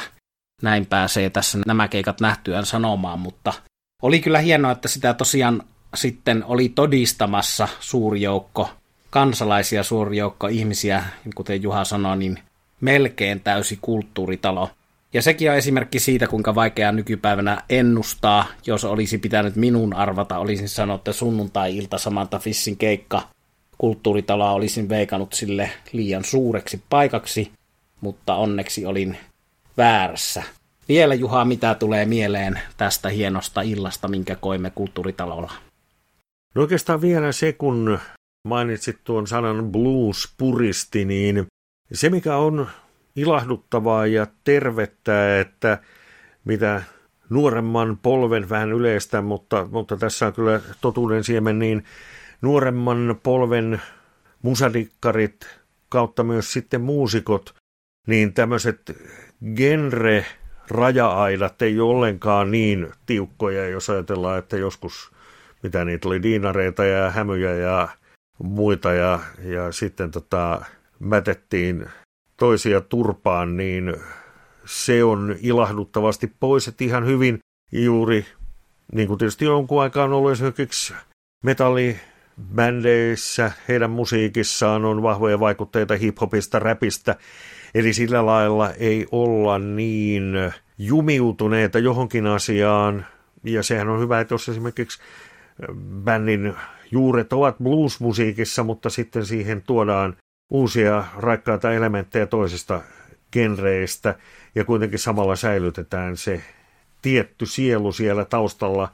näin 0.62 0.86
pääsee 0.86 1.30
tässä 1.30 1.60
nämä 1.66 1.88
keikat 1.88 2.22
nähtyään 2.22 2.66
sanomaan, 2.66 3.20
mutta 3.20 3.54
oli 4.02 4.20
kyllä 4.20 4.40
hienoa, 4.40 4.72
että 4.72 4.88
sitä 4.88 5.14
tosiaan 5.14 5.64
sitten 5.96 6.44
oli 6.44 6.70
todistamassa 6.70 7.68
suuri 7.80 8.22
joukko 8.22 8.70
kansalaisia, 9.10 9.84
suuri 9.84 10.18
joukko 10.18 10.48
ihmisiä, 10.48 11.04
kuten 11.36 11.64
Juha 11.64 11.84
sanoi, 11.84 12.18
niin 12.18 12.40
melkein 12.82 13.40
täysi 13.40 13.80
kulttuuritalo. 13.82 14.70
Ja 15.14 15.22
sekin 15.22 15.52
on 15.52 15.58
esimerkki 15.58 16.00
siitä, 16.00 16.28
kuinka 16.28 16.56
vaikeaa 16.56 16.92
nykypäivänä 16.92 17.64
ennustaa. 17.70 18.46
Jos 18.66 18.86
olisi 18.86 19.18
pitänyt 19.18 19.56
minun 19.56 19.94
arvata, 19.94 20.38
olisin 20.38 20.70
sanonut, 20.70 21.00
että 21.00 21.14
sunnuntai-ilta 21.14 21.98
Samantha 21.98 22.40
Fissin 22.40 22.78
keikka 22.78 23.22
kulttuuritaloa 23.78 24.52
olisin 24.52 24.90
veikannut 24.90 25.34
sille 25.34 25.72
liian 25.92 26.24
suureksi 26.24 26.82
paikaksi, 26.90 27.52
mutta 28.02 28.36
onneksi 28.36 28.86
olin 28.86 29.18
väärässä. 29.78 30.44
Vielä 30.90 31.14
Juha, 31.14 31.46
mitä 31.46 31.76
tulee 31.76 32.06
mieleen 32.06 32.60
tästä 32.78 33.10
hienosta 33.10 33.62
illasta, 33.62 34.08
minkä 34.08 34.36
koimme 34.36 34.70
kulttuuritalolla? 34.76 35.52
No 36.56 36.62
oikeastaan 36.62 37.02
vielä 37.02 37.32
se, 37.32 37.54
kun 37.54 38.00
mainitsit 38.48 39.00
tuon 39.04 39.28
sanan 39.28 39.72
blues-puristi, 39.72 41.06
niin 41.06 41.48
se 41.94 42.10
mikä 42.10 42.36
on 42.36 42.68
ilahduttavaa 43.16 44.08
ja 44.08 44.28
tervettä, 44.44 45.40
että 45.40 45.78
mitä 46.46 46.84
nuoremman 47.30 47.98
polven 47.98 48.50
vähän 48.50 48.72
yleistä, 48.72 49.22
mutta, 49.22 49.68
mutta 49.72 49.98
tässä 49.98 50.28
on 50.28 50.34
kyllä 50.34 50.62
totuuden 50.82 51.24
siemen, 51.24 51.60
niin 51.60 51.84
nuoremman 52.42 53.20
polven 53.24 53.82
musadikkarit 54.42 55.60
kautta 55.90 56.24
myös 56.24 56.54
sitten 56.54 56.82
muusikot, 56.82 57.54
niin 58.08 58.34
tämmöiset 58.34 58.98
genre 59.56 60.26
raja-aidat 60.72 61.62
ei 61.62 61.80
ole 61.80 61.96
ollenkaan 61.96 62.52
niin 62.52 62.92
tiukkoja, 63.06 63.70
jos 63.70 63.90
ajatellaan, 63.90 64.40
että 64.40 64.58
joskus 64.58 65.12
mitä 65.64 65.86
niitä 65.86 66.08
oli, 66.08 66.24
diinareita 66.24 66.86
ja 66.86 67.10
hämyjä 67.10 67.54
ja 67.54 67.88
muita 68.44 68.94
ja, 68.94 69.20
ja 69.44 69.72
sitten 69.72 70.12
tota, 70.12 70.66
mätettiin 71.00 71.86
toisia 72.38 72.82
turpaan, 72.82 73.58
niin 73.58 73.96
se 74.66 75.04
on 75.04 75.36
ilahduttavasti 75.42 76.32
pois, 76.40 76.68
että 76.68 76.84
ihan 76.84 77.06
hyvin 77.06 77.40
juuri, 77.72 78.26
niin 78.94 79.08
kuin 79.08 79.18
tietysti 79.18 79.46
jonkun 79.46 79.82
aikaa 79.82 80.04
on 80.04 80.14
ollut 80.14 80.32
esimerkiksi 80.32 80.94
metallibändeissä, 81.44 83.52
heidän 83.68 83.92
musiikissaan 83.92 84.86
on 84.86 85.04
vahvoja 85.04 85.40
vaikutteita 85.40 85.96
hiphopista, 85.96 86.60
räpistä, 86.60 87.16
eli 87.76 87.94
sillä 87.94 88.26
lailla 88.26 88.72
ei 88.74 89.06
olla 89.12 89.60
niin 89.60 90.34
jumiutuneita 90.78 91.80
johonkin 91.80 92.28
asiaan, 92.28 93.06
ja 93.44 93.64
sehän 93.64 93.90
on 93.90 94.00
hyvä, 94.00 94.20
että 94.20 94.34
jos 94.34 94.50
esimerkiksi 94.50 95.00
bändin 96.04 96.54
juuret 96.92 97.34
ovat 97.34 97.58
bluesmusiikissa, 97.64 98.64
mutta 98.64 98.90
sitten 98.90 99.26
siihen 99.26 99.62
tuodaan 99.62 100.16
uusia 100.50 101.04
raikkaita 101.18 101.74
elementtejä 101.74 102.26
toisista 102.26 102.82
genreistä. 103.32 104.16
Ja 104.56 104.66
kuitenkin 104.66 105.00
samalla 105.00 105.36
säilytetään 105.36 106.18
se 106.18 106.42
tietty 107.02 107.46
sielu 107.46 107.92
siellä 107.92 108.26
taustalla, 108.26 108.92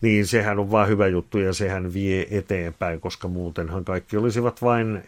niin 0.00 0.26
sehän 0.26 0.58
on 0.58 0.70
vain 0.70 0.88
hyvä 0.88 1.06
juttu 1.06 1.38
ja 1.38 1.52
sehän 1.52 1.94
vie 1.94 2.26
eteenpäin, 2.30 3.00
koska 3.00 3.28
muutenhan 3.28 3.84
kaikki 3.84 4.16
olisivat 4.16 4.62
vain 4.62 5.02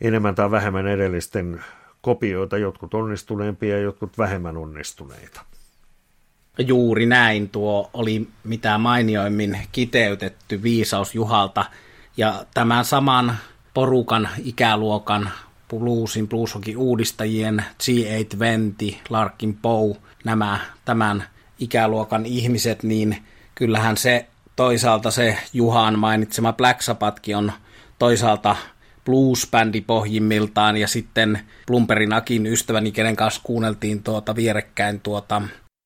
enemmän 0.00 0.34
tai 0.34 0.50
vähemmän 0.50 0.86
edellisten 0.86 1.60
kopioita, 2.06 2.58
jotkut 2.58 2.94
onnistuneempia 2.94 3.76
ja 3.76 3.82
jotkut 3.82 4.18
vähemmän 4.18 4.56
onnistuneita. 4.56 5.40
Juuri 6.58 7.06
näin, 7.06 7.48
tuo 7.48 7.90
oli 7.94 8.28
mitä 8.44 8.78
mainioimmin 8.78 9.58
kiteytetty 9.72 10.62
viisaus 10.62 11.14
Juhalta. 11.14 11.64
Ja 12.16 12.44
tämän 12.54 12.84
saman 12.84 13.36
porukan 13.74 14.28
ikäluokan 14.44 15.30
bluesin, 15.68 16.28
blueshokin 16.28 16.78
uudistajien 16.78 17.64
G820, 17.82 18.94
Larkin 19.08 19.54
Poe, 19.62 19.96
nämä 20.24 20.58
tämän 20.84 21.24
ikäluokan 21.58 22.26
ihmiset, 22.26 22.82
niin 22.82 23.16
kyllähän 23.54 23.96
se 23.96 24.26
toisaalta 24.56 25.10
se 25.10 25.38
Juhan 25.52 25.98
mainitsema 25.98 26.52
Black 26.52 26.82
Sabbathkin 26.82 27.36
on 27.36 27.52
toisaalta 27.98 28.56
blues-bändi 29.06 29.80
pohjimmiltaan 29.80 30.76
ja 30.76 30.88
sitten 30.88 31.40
Plumperin 31.66 32.12
Akin 32.12 32.46
ystäväni, 32.46 32.92
kenen 32.92 33.16
kanssa 33.16 33.40
kuunneltiin 33.44 34.02
tuota 34.02 34.36
vierekkäin 34.36 35.00
tuota 35.00 35.42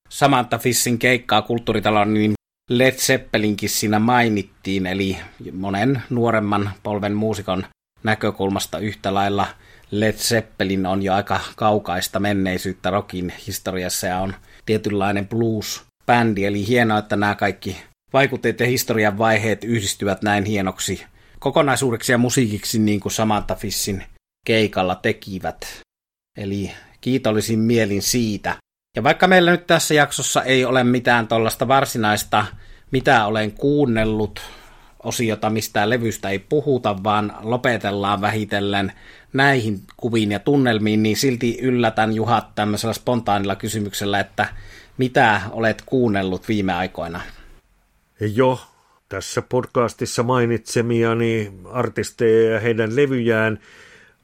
Samantha 0.09 0.57
Fissin 0.57 0.99
keikkaa 0.99 1.41
kulttuuritalon, 1.41 2.13
niin 2.13 2.33
Led 2.69 2.93
Zeppelinkin 2.93 3.69
siinä 3.69 3.99
mainittiin, 3.99 4.85
eli 4.85 5.17
monen 5.51 6.01
nuoremman 6.09 6.71
polven 6.83 7.13
muusikon 7.13 7.65
näkökulmasta 8.03 8.79
yhtä 8.79 9.13
lailla 9.13 9.47
Led 9.91 10.13
Zeppelin 10.13 10.85
on 10.85 11.03
jo 11.03 11.13
aika 11.13 11.39
kaukaista 11.55 12.19
menneisyyttä 12.19 12.89
rockin 12.89 13.33
historiassa 13.47 14.07
ja 14.07 14.17
on 14.17 14.33
tietynlainen 14.65 15.27
blues-bändi, 15.27 16.45
eli 16.45 16.67
hienoa, 16.67 16.97
että 16.97 17.15
nämä 17.15 17.35
kaikki 17.35 17.77
vaikutteet 18.13 18.59
ja 18.59 18.65
historian 18.65 19.17
vaiheet 19.17 19.63
yhdistyvät 19.63 20.21
näin 20.21 20.45
hienoksi 20.45 21.05
kokonaisuudeksi 21.41 22.11
ja 22.11 22.17
musiikiksi 22.17 22.79
niin 22.79 22.99
kuin 22.99 23.11
Samantha 23.11 23.55
Fissin 23.55 24.03
keikalla 24.45 24.95
tekivät. 24.95 25.81
Eli 26.37 26.71
kiitollisin 27.01 27.59
mielin 27.59 28.01
siitä. 28.01 28.55
Ja 28.95 29.03
vaikka 29.03 29.27
meillä 29.27 29.51
nyt 29.51 29.67
tässä 29.67 29.93
jaksossa 29.93 30.43
ei 30.43 30.65
ole 30.65 30.83
mitään 30.83 31.27
tuollaista 31.27 31.67
varsinaista, 31.67 32.45
mitä 32.91 33.25
olen 33.25 33.51
kuunnellut, 33.51 34.41
osiota 35.03 35.49
mistään 35.49 35.89
levystä 35.89 36.29
ei 36.29 36.39
puhuta, 36.39 37.03
vaan 37.03 37.33
lopetellaan 37.39 38.21
vähitellen 38.21 38.93
näihin 39.33 39.81
kuviin 39.97 40.31
ja 40.31 40.39
tunnelmiin, 40.39 41.03
niin 41.03 41.17
silti 41.17 41.57
yllätän 41.61 42.13
Juhat 42.13 42.55
tämmöisellä 42.55 42.93
spontaanilla 42.93 43.55
kysymyksellä, 43.55 44.19
että 44.19 44.45
mitä 44.97 45.41
olet 45.51 45.83
kuunnellut 45.85 46.47
viime 46.47 46.73
aikoina? 46.73 47.21
Jo 48.19 48.59
tässä 49.11 49.41
podcastissa 49.41 50.23
mainitsemiani 50.23 51.53
artisteja 51.65 52.51
ja 52.51 52.59
heidän 52.59 52.95
levyjään– 52.95 53.59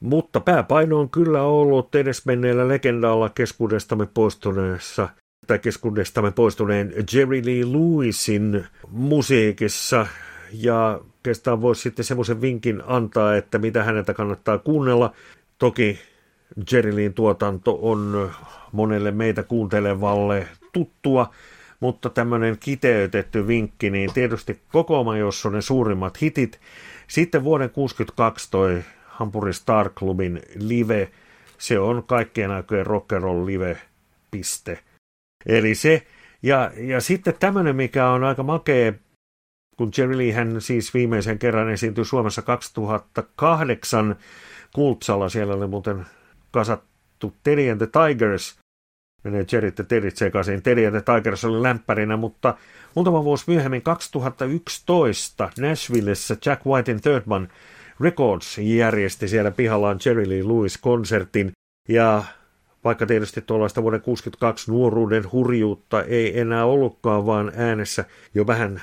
mutta 0.00 0.40
pääpaino 0.40 1.00
on 1.00 1.10
kyllä 1.10 1.42
ollut 1.42 1.94
edesmenneellä 1.94 2.68
legendaalla 2.68 3.28
keskuudestamme 3.28 4.08
poistuneessa 4.14 5.08
tai 5.46 5.58
keskuudestamme 5.58 6.30
poistuneen 6.30 6.94
Jerry 7.12 7.42
Lee 7.44 7.64
Lewisin 7.64 8.66
musiikissa. 8.90 10.06
Ja 10.52 11.00
oikeastaan 11.16 11.62
voisi 11.62 11.82
sitten 11.82 12.04
semmoisen 12.04 12.40
vinkin 12.40 12.82
antaa, 12.86 13.36
että 13.36 13.58
mitä 13.58 13.84
häneltä 13.84 14.14
kannattaa 14.14 14.58
kuunnella. 14.58 15.12
Toki 15.58 15.98
Jerry 16.72 16.96
Leen 16.96 17.14
tuotanto 17.14 17.78
on 17.82 18.30
monelle 18.72 19.10
meitä 19.10 19.42
kuuntelevalle 19.42 20.46
tuttua, 20.72 21.34
mutta 21.80 22.10
tämmöinen 22.10 22.56
kiteytetty 22.60 23.46
vinkki, 23.46 23.90
niin 23.90 24.12
tietysti 24.12 24.60
kokooma, 24.72 25.16
jossa 25.16 25.48
on 25.48 25.54
ne 25.54 25.60
suurimmat 25.60 26.20
hitit. 26.22 26.60
Sitten 27.08 27.44
vuoden 27.44 27.70
62 27.70 28.50
toi 28.50 28.82
Hampuri 29.06 29.52
Star 29.52 29.90
Clubin 29.90 30.42
live, 30.54 31.10
se 31.58 31.78
on 31.78 32.04
kaikkien 32.04 32.50
aikojen 32.50 32.86
rock'n'roll 32.86 33.46
live, 33.46 33.78
piste. 34.30 34.78
Eli 35.46 35.74
se, 35.74 36.06
ja, 36.42 36.70
ja 36.76 37.00
sitten 37.00 37.34
tämmöinen, 37.40 37.76
mikä 37.76 38.08
on 38.08 38.24
aika 38.24 38.42
makea, 38.42 38.92
kun 39.76 39.90
Jerry 39.98 40.18
Lee 40.18 40.32
hän 40.32 40.60
siis 40.60 40.94
viimeisen 40.94 41.38
kerran 41.38 41.70
esiintyi 41.70 42.04
Suomessa 42.04 42.42
2008 42.42 44.16
Kultsalla, 44.74 45.28
siellä 45.28 45.54
oli 45.54 45.66
muuten 45.66 46.06
kasattu 46.50 47.34
Teddy 47.44 47.70
and 47.70 47.78
the 47.78 47.86
Tigers, 47.86 48.58
menee 49.30 49.46
Jerry 49.52 49.72
ja 49.78 49.84
Teddy 49.84 50.10
sekaisin. 50.10 50.62
Teddy 50.62 50.86
and 50.86 51.00
the 51.00 51.14
Tigers 51.14 51.44
oli 51.44 51.62
lämpärinä, 51.62 52.16
mutta 52.16 52.54
muutama 52.94 53.24
vuosi 53.24 53.44
myöhemmin 53.46 53.82
2011 53.82 55.50
Nashvillessä 55.60 56.36
Jack 56.46 56.66
Whitein 56.66 57.00
Third 57.00 57.22
Man 57.26 57.48
Records 58.00 58.58
järjesti 58.58 59.28
siellä 59.28 59.50
pihallaan 59.50 59.98
Jerry 60.04 60.28
Lee 60.28 60.42
Lewis-konsertin, 60.42 61.52
ja 61.88 62.24
vaikka 62.84 63.06
tietysti 63.06 63.40
tuollaista 63.40 63.82
vuoden 63.82 64.00
62 64.00 64.70
nuoruuden 64.70 65.32
hurjuutta 65.32 66.02
ei 66.02 66.40
enää 66.40 66.64
ollutkaan, 66.64 67.26
vaan 67.26 67.52
äänessä 67.56 68.04
jo 68.34 68.46
vähän 68.46 68.82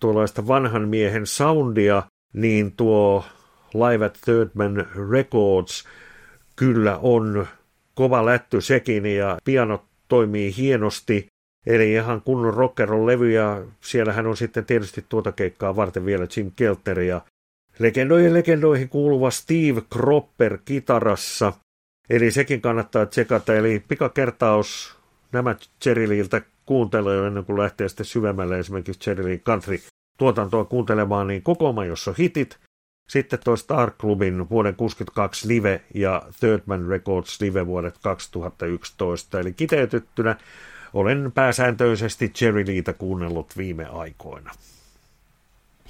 tuollaista 0.00 0.46
vanhan 0.46 0.88
miehen 0.88 1.26
soundia, 1.26 2.02
niin 2.32 2.72
tuo 2.72 3.24
Live 3.74 4.04
at 4.04 4.18
Third 4.24 4.50
Man 4.54 4.86
Records 5.10 5.84
kyllä 6.56 6.98
on 7.02 7.46
kova 7.96 8.24
lätty 8.24 8.60
sekin 8.60 9.06
ja 9.06 9.38
pianot 9.44 9.82
toimii 10.08 10.56
hienosti. 10.56 11.26
Eli 11.66 11.92
ihan 11.92 12.22
kunnon 12.22 12.54
rockeron 12.54 13.06
levy 13.06 13.32
ja 13.32 13.62
siellähän 13.80 14.26
on 14.26 14.36
sitten 14.36 14.64
tietysti 14.64 15.04
tuota 15.08 15.32
keikkaa 15.32 15.76
varten 15.76 16.04
vielä 16.04 16.26
Jim 16.36 16.50
Kelter 16.56 17.00
ja 17.00 17.20
legendojen 17.78 18.34
legendoihin 18.34 18.88
kuuluva 18.88 19.30
Steve 19.30 19.82
Cropper 19.92 20.58
kitarassa. 20.64 21.52
Eli 22.10 22.30
sekin 22.30 22.60
kannattaa 22.60 23.06
tsekata. 23.06 23.54
Eli 23.54 23.84
pikakertaus 23.88 24.96
nämä 25.32 25.56
Cherililtä 25.82 26.42
kuuntelee 26.66 27.26
ennen 27.26 27.44
kuin 27.44 27.58
lähtee 27.58 27.88
sitten 27.88 28.06
syvemmälle 28.06 28.58
esimerkiksi 28.58 29.00
Cherilin 29.00 29.40
country 29.40 29.78
tuotantoa 30.18 30.64
kuuntelemaan, 30.64 31.26
niin 31.26 31.42
kokooma, 31.42 31.84
jossa 31.84 32.10
on 32.10 32.16
hitit, 32.18 32.58
sitten 33.06 33.38
tuo 33.44 33.56
Star 33.56 33.90
Clubin 33.90 34.48
vuoden 34.50 34.74
62 34.74 35.48
live 35.48 35.82
ja 35.94 36.22
Third 36.40 36.62
Man 36.66 36.86
Records 36.88 37.40
live 37.40 37.66
vuodet 37.66 37.98
2011. 38.02 39.40
Eli 39.40 39.52
kiteytettynä 39.52 40.36
olen 40.94 41.32
pääsääntöisesti 41.34 42.32
Jerry 42.40 42.66
Leeta 42.66 42.92
kuunnellut 42.92 43.56
viime 43.56 43.86
aikoina. 43.86 44.50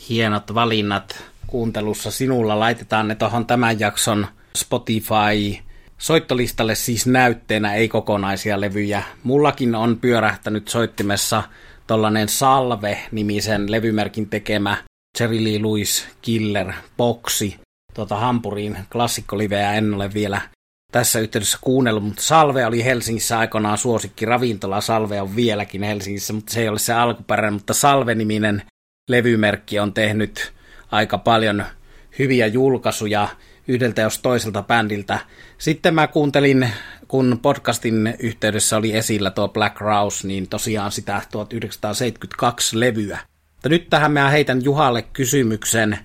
Hienot 0.08 0.54
valinnat 0.54 1.24
kuuntelussa 1.46 2.10
sinulla. 2.10 2.58
Laitetaan 2.58 3.08
ne 3.08 3.14
tuohon 3.14 3.46
tämän 3.46 3.80
jakson 3.80 4.26
Spotify 4.56 5.66
soittolistalle 5.98 6.74
siis 6.74 7.06
näytteenä, 7.06 7.74
ei 7.74 7.88
kokonaisia 7.88 8.60
levyjä. 8.60 9.02
Mullakin 9.22 9.74
on 9.74 9.98
pyörähtänyt 9.98 10.68
soittimessa 10.68 11.42
tollanen 11.86 12.28
Salve-nimisen 12.28 13.70
levymerkin 13.70 14.28
tekemä 14.28 14.76
Jerry 15.20 15.44
Lee 15.44 15.62
Lewis 15.62 16.06
Killer 16.22 16.72
boksi 16.96 17.56
tuota 17.94 18.16
Hampuriin 18.16 18.78
klassikkoliveä 18.92 19.74
en 19.74 19.94
ole 19.94 20.14
vielä 20.14 20.40
tässä 20.92 21.20
yhteydessä 21.20 21.58
kuunnellut, 21.60 22.04
mutta 22.04 22.22
Salve 22.22 22.66
oli 22.66 22.84
Helsingissä 22.84 23.38
aikanaan 23.38 23.78
suosikki 23.78 24.24
ravintola. 24.24 24.80
Salve 24.80 25.22
on 25.22 25.36
vieläkin 25.36 25.82
Helsingissä, 25.82 26.32
mutta 26.32 26.52
se 26.52 26.60
ei 26.60 26.68
ole 26.68 26.78
se 26.78 26.92
alkuperäinen, 26.92 27.54
mutta 27.54 27.74
Salve-niminen 27.74 28.62
levymerkki 29.08 29.78
on 29.78 29.92
tehnyt 29.92 30.52
aika 30.90 31.18
paljon 31.18 31.64
hyviä 32.18 32.46
julkaisuja 32.46 33.28
yhdeltä 33.68 34.02
jos 34.02 34.18
toiselta 34.18 34.62
bändiltä. 34.62 35.18
Sitten 35.58 35.94
mä 35.94 36.06
kuuntelin, 36.06 36.68
kun 37.08 37.38
podcastin 37.42 38.14
yhteydessä 38.18 38.76
oli 38.76 38.96
esillä 38.96 39.30
tuo 39.30 39.48
Black 39.48 39.80
Rouse, 39.80 40.26
niin 40.28 40.48
tosiaan 40.48 40.92
sitä 40.92 41.22
1972 41.30 42.80
levyä. 42.80 43.18
Mutta 43.66 43.74
nyt 43.74 43.90
tähän 43.90 44.12
mä 44.12 44.30
heitän 44.30 44.64
Juhalle 44.64 45.02
kysymyksen 45.02 45.98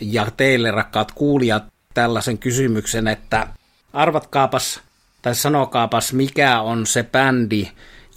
ja 0.00 0.26
teille 0.36 0.70
rakkaat 0.70 1.12
kuulijat 1.12 1.64
tällaisen 1.94 2.38
kysymyksen, 2.38 3.08
että 3.08 3.46
arvatkaapas 3.92 4.80
tai 5.22 5.34
sanokaapas 5.34 6.12
mikä 6.12 6.60
on 6.60 6.86
se 6.86 7.02
bändi, 7.02 7.68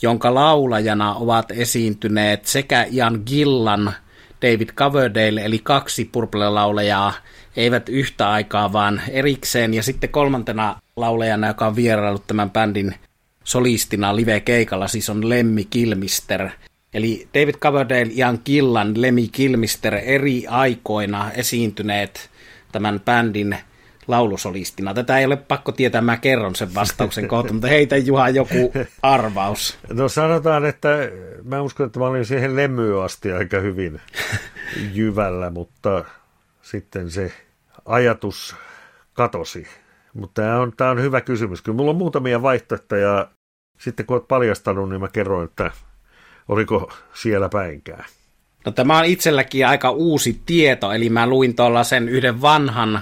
jonka 0.02 0.34
laulajana 0.34 1.14
ovat 1.14 1.52
esiintyneet 1.52 2.46
sekä 2.46 2.88
Ian 2.92 3.24
Gillan, 3.26 3.94
David 4.42 4.70
Coverdale, 4.70 5.42
eli 5.42 5.60
kaksi 5.60 6.10
purple-laulajaa, 6.12 7.14
eivät 7.56 7.90
yhtä 7.90 8.30
aikaa, 8.30 8.74
vaan 8.74 9.02
erikseen, 9.10 9.74
ja 9.74 9.84
sitten 9.84 10.10
kolmantena 10.10 10.82
laulajana, 10.96 11.48
joka 11.48 11.68
on 11.68 11.76
vieraillut 11.76 12.28
tämän 12.28 12.52
bändin 12.52 12.96
solistina 13.44 14.16
live-keikalla, 14.16 14.88
siis 14.88 15.10
on 15.10 15.30
Lemmi 15.30 15.66
Kilmister. 15.66 16.50
Eli 16.94 17.28
David 17.34 17.56
Coverdale, 17.56 18.10
Ian 18.12 18.40
Killan, 18.44 19.02
Lemmy 19.02 19.28
Kilmister 19.32 19.96
eri 19.96 20.48
aikoina 20.48 21.32
esiintyneet 21.32 22.30
tämän 22.72 23.00
bändin 23.00 23.58
laulusolistina. 24.08 24.94
Tätä 24.94 25.18
ei 25.18 25.26
ole 25.26 25.36
pakko 25.36 25.72
tietää, 25.72 26.02
mä 26.02 26.18
kerron 26.18 26.56
sen 26.56 26.76
vastauksen 26.76 27.28
kohta, 27.28 27.54
mutta 27.54 27.68
heitä 27.68 27.98
Juha 27.98 28.30
joku 28.30 28.74
arvaus. 29.02 29.78
No 29.94 30.10
sanotaan, 30.10 30.66
että 30.66 30.90
mä 31.44 31.62
uskon, 31.62 31.86
että 31.86 32.00
mä 32.00 32.06
olin 32.06 32.26
siihen 32.26 32.56
lemmyyn 32.56 33.04
asti 33.04 33.32
aika 33.32 33.60
hyvin 33.60 34.02
jyvällä, 34.94 35.50
mutta 35.50 36.06
sitten 36.62 37.12
se 37.12 37.32
ajatus 37.86 38.56
katosi. 39.14 39.68
Mutta 40.14 40.42
tämä 40.42 40.60
on, 40.60 40.74
tämä 40.78 40.92
on 40.92 41.02
hyvä 41.02 41.22
kysymys. 41.22 41.62
Kyllä 41.62 41.76
mulla 41.76 41.92
on 41.92 41.98
muutamia 41.98 42.42
vaihtoehtoja. 42.42 43.28
Sitten 43.80 44.06
kun 44.06 44.18
olet 44.18 44.28
paljastanut, 44.28 44.90
niin 44.90 45.02
mä 45.02 45.08
kerron, 45.08 45.46
että 45.46 45.72
oliko 46.48 46.92
siellä 47.14 47.50
päinkään. 47.50 48.06
No 48.66 48.72
tämä 48.72 48.98
on 48.98 49.06
itselläkin 49.06 49.68
aika 49.68 49.92
uusi 49.92 50.42
tieto, 50.46 50.92
eli 50.92 51.10
mä 51.10 51.28
luin 51.28 51.56
sen 51.84 52.10
yhden 52.10 52.42
vanhan 52.42 53.02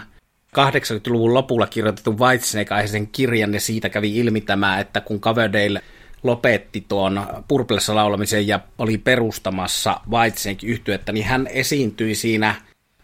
80-luvun 0.57 1.33
lopulla 1.33 1.67
kirjoitetun 1.67 2.19
Whitesnake-aiheisen 2.19 3.07
kirjan, 3.07 3.53
ja 3.53 3.59
siitä 3.59 3.89
kävi 3.89 4.17
ilmi 4.17 4.41
tämä, 4.41 4.79
että 4.79 5.01
kun 5.01 5.21
Coverdale 5.21 5.81
lopetti 6.23 6.85
tuon 6.87 7.27
Purplessa 7.47 7.95
laulamisen 7.95 8.47
ja 8.47 8.59
oli 8.77 8.97
perustamassa 8.97 10.01
Whitesnake 10.11 10.67
yhtyettä, 10.67 11.11
niin 11.11 11.25
hän 11.25 11.47
esiintyi 11.47 12.15
siinä, 12.15 12.55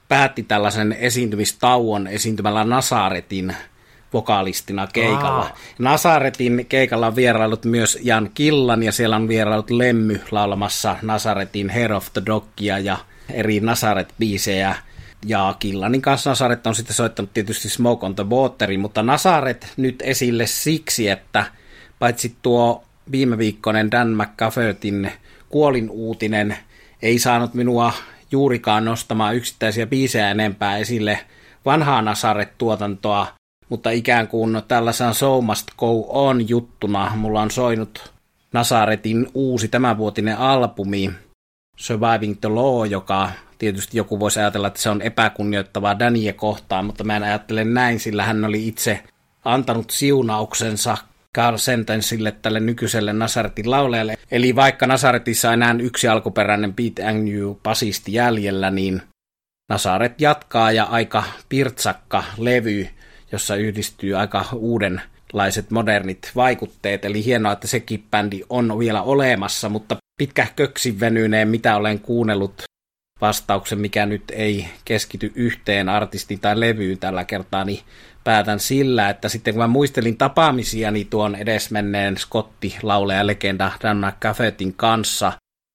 päätti 0.07 0.43
tällaisen 0.43 0.93
esiintymistauon 0.93 2.07
esiintymällä 2.07 2.63
Nasaretin 2.63 3.55
vokalistina 4.16 4.88
keikalla. 4.88 5.41
Aa. 5.41 5.57
Nasaretin 5.80 6.66
keikalla 6.70 7.07
on 7.07 7.16
vierailut 7.16 7.66
myös 7.66 7.97
Jan 8.01 8.30
Killan 8.34 8.84
ja 8.84 8.91
siellä 8.91 9.16
on 9.16 9.28
vierailut 9.28 9.70
Lemmy 9.70 10.22
laulamassa 10.32 10.95
Nasaretin 11.01 11.70
Hair 11.70 11.93
of 11.93 12.13
the 12.13 12.22
Dogia 12.26 12.80
ja 12.80 12.97
eri 13.30 13.59
Nasaret-biisejä. 13.59 14.76
Ja 15.26 15.55
Killanin 15.59 16.01
kanssa 16.01 16.30
Nasaret 16.30 16.68
on 16.68 16.76
sitten 16.76 16.95
soittanut 16.95 17.34
tietysti 17.34 17.70
Smoke 17.70 18.05
on 18.05 18.16
the 18.16 18.30
Waterin, 18.30 18.80
mutta 18.80 19.03
Nasaret 19.03 19.74
nyt 19.78 20.01
esille 20.01 20.45
siksi, 20.47 21.09
että 21.09 21.45
paitsi 21.99 22.36
tuo 22.41 22.84
viime 23.11 23.38
viikkoinen 23.38 23.91
Dan 23.91 24.07
McCaffertin 24.09 25.11
kuolin 25.49 25.89
uutinen 25.89 26.57
ei 27.01 27.20
saanut 27.20 27.53
minua 27.53 27.93
juurikaan 28.32 28.86
nostamaan 28.86 29.36
yksittäisiä 29.36 29.88
biisejä 29.88 30.32
enempää 30.32 30.78
esille 30.78 31.20
vanhaa 31.66 32.01
Nasaret-tuotantoa, 32.01 33.28
mutta 33.70 33.89
ikään 33.89 34.28
kuin 34.28 34.61
tällaisen 34.68 35.13
Show 35.13 35.45
Must 35.45 35.68
Go 35.78 36.05
On 36.09 36.49
juttuna 36.49 37.11
mulla 37.16 37.41
on 37.41 37.51
soinut 37.51 38.13
Nasaretin 38.53 39.28
uusi 39.34 39.68
tämänvuotinen 39.68 40.38
albumi 40.38 41.11
Surviving 41.78 42.36
the 42.41 42.49
Law, 42.49 42.88
joka 42.88 43.32
tietysti 43.57 43.97
joku 43.97 44.20
voisi 44.20 44.39
ajatella, 44.39 44.68
että 44.68 44.82
se 44.82 44.89
on 44.89 45.01
epäkunnioittavaa 45.01 45.99
Danie 45.99 46.34
kohtaan, 46.34 46.86
mutta 46.86 47.03
mä 47.03 47.16
en 47.16 47.24
ajattele 47.24 47.63
näin, 47.63 47.99
sillä 47.99 48.24
hän 48.24 48.45
oli 48.45 48.68
itse 48.68 49.03
antanut 49.45 49.89
siunauksensa 49.89 50.97
Carl 51.36 51.57
Sentencelle 51.57 52.32
tälle 52.32 52.59
nykyiselle 52.59 53.13
Nasaretin 53.13 53.72
laulejalle. 53.72 54.18
Eli 54.32 54.55
vaikka 54.55 54.88
Nasaretissa 54.88 55.53
enää 55.53 55.76
yksi 55.80 56.07
alkuperäinen 56.07 56.74
Pete 56.74 57.07
Agnew 57.07 57.53
basisti 57.63 58.13
jäljellä, 58.13 58.72
niin 58.72 59.01
Nasaret 59.70 60.22
jatkaa 60.22 60.72
ja 60.72 60.84
aika 60.84 61.24
pirtsakka 61.49 62.24
levy 62.38 62.88
jossa 63.36 63.55
yhdistyy 63.55 64.15
aika 64.15 64.45
uuden 64.53 65.01
laiset 65.33 65.71
modernit 65.71 66.31
vaikutteet, 66.36 67.05
eli 67.05 67.25
hienoa, 67.25 67.51
että 67.51 67.67
sekin 67.67 68.05
bändi 68.11 68.41
on 68.49 68.79
vielä 68.79 69.01
olemassa, 69.01 69.69
mutta 69.69 69.97
pitkä 70.17 70.47
köksin 70.55 70.99
venyneen, 70.99 71.47
mitä 71.47 71.75
olen 71.75 71.99
kuunnellut 71.99 72.63
vastauksen, 73.21 73.79
mikä 73.79 74.05
nyt 74.05 74.23
ei 74.31 74.67
keskity 74.86 75.31
yhteen 75.36 75.89
artistiin 75.89 76.39
tai 76.39 76.59
levyyn 76.59 76.97
tällä 76.97 77.23
kertaa, 77.25 77.65
niin 77.65 77.79
päätän 78.23 78.59
sillä, 78.59 79.09
että 79.09 79.29
sitten 79.29 79.53
kun 79.53 79.63
mä 79.63 79.67
muistelin 79.67 80.17
tapaamisiani 80.17 81.05
tuon 81.05 81.36
edesmenneen 81.36 82.17
Scotti 82.17 82.75
lauleja 82.83 83.27
legenda 83.27 83.71
Dan 83.83 83.97
McCaffetin 83.97 84.73
kanssa, 84.73 85.31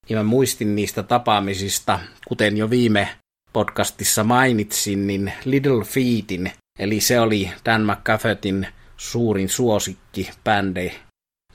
niin 0.09 0.19
mä 0.19 0.23
muistin 0.23 0.77
niistä 0.77 1.03
tapaamisista, 1.03 1.99
kuten 2.29 2.57
jo 2.57 2.71
viime 2.71 3.09
podcastissa 3.53 4.25
mainitsin, 4.25 5.07
niin 5.07 5.33
Little 5.45 5.85
Feetin, 5.85 6.53
eli 6.81 7.01
se 7.01 7.21
oli 7.21 7.51
Dan 7.65 7.87
McCaffetin 7.87 8.67
suurin 8.97 9.49
suosikki 9.49 10.31
bändi, 10.45 10.93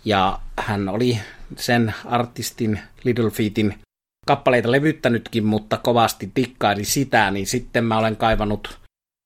ja 0.05 0.39
hän 0.59 0.89
oli 0.89 1.19
sen 1.55 1.93
artistin 2.05 2.79
Little 3.03 3.29
Feetin 3.29 3.79
kappaleita 4.27 4.71
levyttänytkin, 4.71 5.45
mutta 5.45 5.77
kovasti 5.77 6.31
tikkaili 6.33 6.85
sitä, 6.85 7.31
niin 7.31 7.47
sitten 7.47 7.85
mä 7.85 7.97
olen 7.97 8.15
kaivannut 8.15 8.79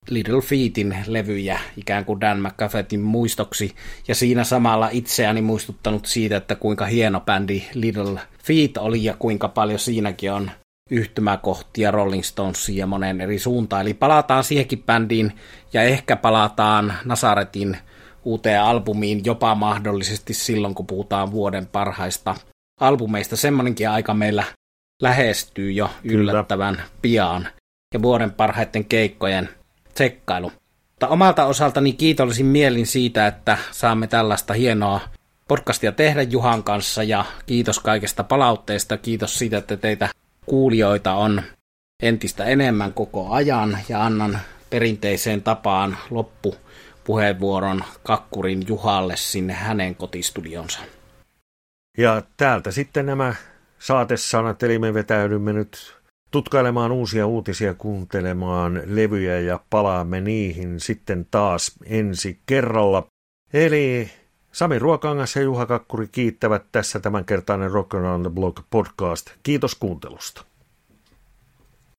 Little 0.10 0.42
Feetin 0.42 0.96
levyjä 1.08 1.60
ikään 1.78 2.06
kuin 2.06 2.22
Dan 2.22 2.42
McCaffetin 2.42 3.02
muistoksi, 3.02 3.76
ja 4.08 4.16
siinä 4.16 4.44
samalla 4.44 4.90
itseäni 4.92 5.42
muistuttanut 5.42 6.06
siitä, 6.06 6.38
että 6.38 6.56
kuinka 6.56 6.86
hieno 6.86 7.20
bändi 7.20 7.64
Little 7.74 8.20
Feet 8.44 8.78
oli 8.78 9.04
ja 9.04 9.16
kuinka 9.20 9.48
paljon 9.48 9.80
siinäkin 9.80 10.32
on 10.32 10.52
yhtymäkohtia 10.90 11.92
Rolling 11.92 12.24
Stonesiin 12.24 12.78
ja 12.78 12.88
monen 12.88 13.22
eri 13.22 13.40
suuntaan. 13.40 13.82
Eli 13.82 13.94
palataan 13.94 14.44
siihenkin 14.44 14.84
bändiin 14.84 15.34
ja 15.74 15.84
ehkä 15.84 16.16
palataan 16.16 16.94
Nasaretin 17.06 17.78
uuteen 18.24 18.62
albumiin 18.62 19.26
jopa 19.26 19.56
mahdollisesti 19.56 20.34
silloin, 20.34 20.76
kun 20.76 20.88
puhutaan 20.88 21.32
vuoden 21.32 21.66
parhaista 21.66 22.36
albumeista. 22.80 23.36
Semmoinenkin 23.36 23.90
aika 23.90 24.14
meillä 24.14 24.44
lähestyy 25.02 25.72
jo 25.72 25.90
yllättävän 26.04 26.76
Kyllä. 26.76 26.88
pian. 27.02 27.48
Ja 27.94 28.02
vuoden 28.02 28.32
parhaiten 28.32 28.86
keikkojen 28.86 29.50
tsekkailu. 29.94 30.52
Mutta 30.90 31.08
omalta 31.08 31.46
osaltani 31.46 31.94
kiitollisin 31.94 32.46
mielin 32.46 32.88
siitä, 32.88 33.28
että 33.28 33.58
saamme 33.72 34.08
tällaista 34.08 34.54
hienoa 34.54 35.00
podcastia 35.48 35.92
tehdä 35.92 36.22
Juhan 36.22 36.64
kanssa 36.64 37.04
ja 37.04 37.26
kiitos 37.46 37.80
kaikesta 37.80 38.24
palautteesta. 38.24 38.98
Kiitos 38.98 39.40
siitä, 39.40 39.58
että 39.58 39.78
teitä 39.78 40.10
kuulijoita 40.50 41.14
on 41.14 41.42
entistä 42.04 42.46
enemmän 42.46 42.94
koko 42.94 43.30
ajan 43.30 43.78
ja 43.90 44.04
annan 44.06 44.40
perinteiseen 44.70 45.42
tapaan 45.42 45.98
loppupuheenvuoron 46.10 47.84
Kakkurin 48.04 48.64
Juhalle 48.68 49.18
sinne 49.18 49.54
hänen 49.54 49.96
kotistudionsa. 49.96 50.80
Ja 51.98 52.22
täältä 52.38 52.72
sitten 52.72 53.06
nämä 53.06 53.36
saatesanat, 53.80 54.64
eli 54.64 54.80
me 54.80 54.94
vetäydymme 54.94 55.54
nyt 55.54 55.96
tutkailemaan 56.32 56.92
uusia 56.92 57.28
uutisia, 57.28 57.74
kuuntelemaan 57.74 58.82
levyjä 58.86 59.40
ja 59.40 59.60
palaamme 59.70 60.22
niihin 60.22 60.80
sitten 60.80 61.28
taas 61.32 61.72
ensi 61.86 62.40
kerralla. 62.46 63.08
Eli 63.54 64.12
Sami 64.52 64.80
Ruokangas 64.80 65.36
ja 65.36 65.42
Juha 65.42 65.66
Kakkuri 65.66 66.08
kiittävät 66.08 66.64
tässä 66.72 67.00
tämänkertainen 67.00 67.72
Rock 67.72 67.94
Around 67.94 68.26
the 68.26 68.34
Block 68.34 68.64
podcast. 68.70 69.30
Kiitos 69.44 69.76
kuuntelusta. 69.76 70.49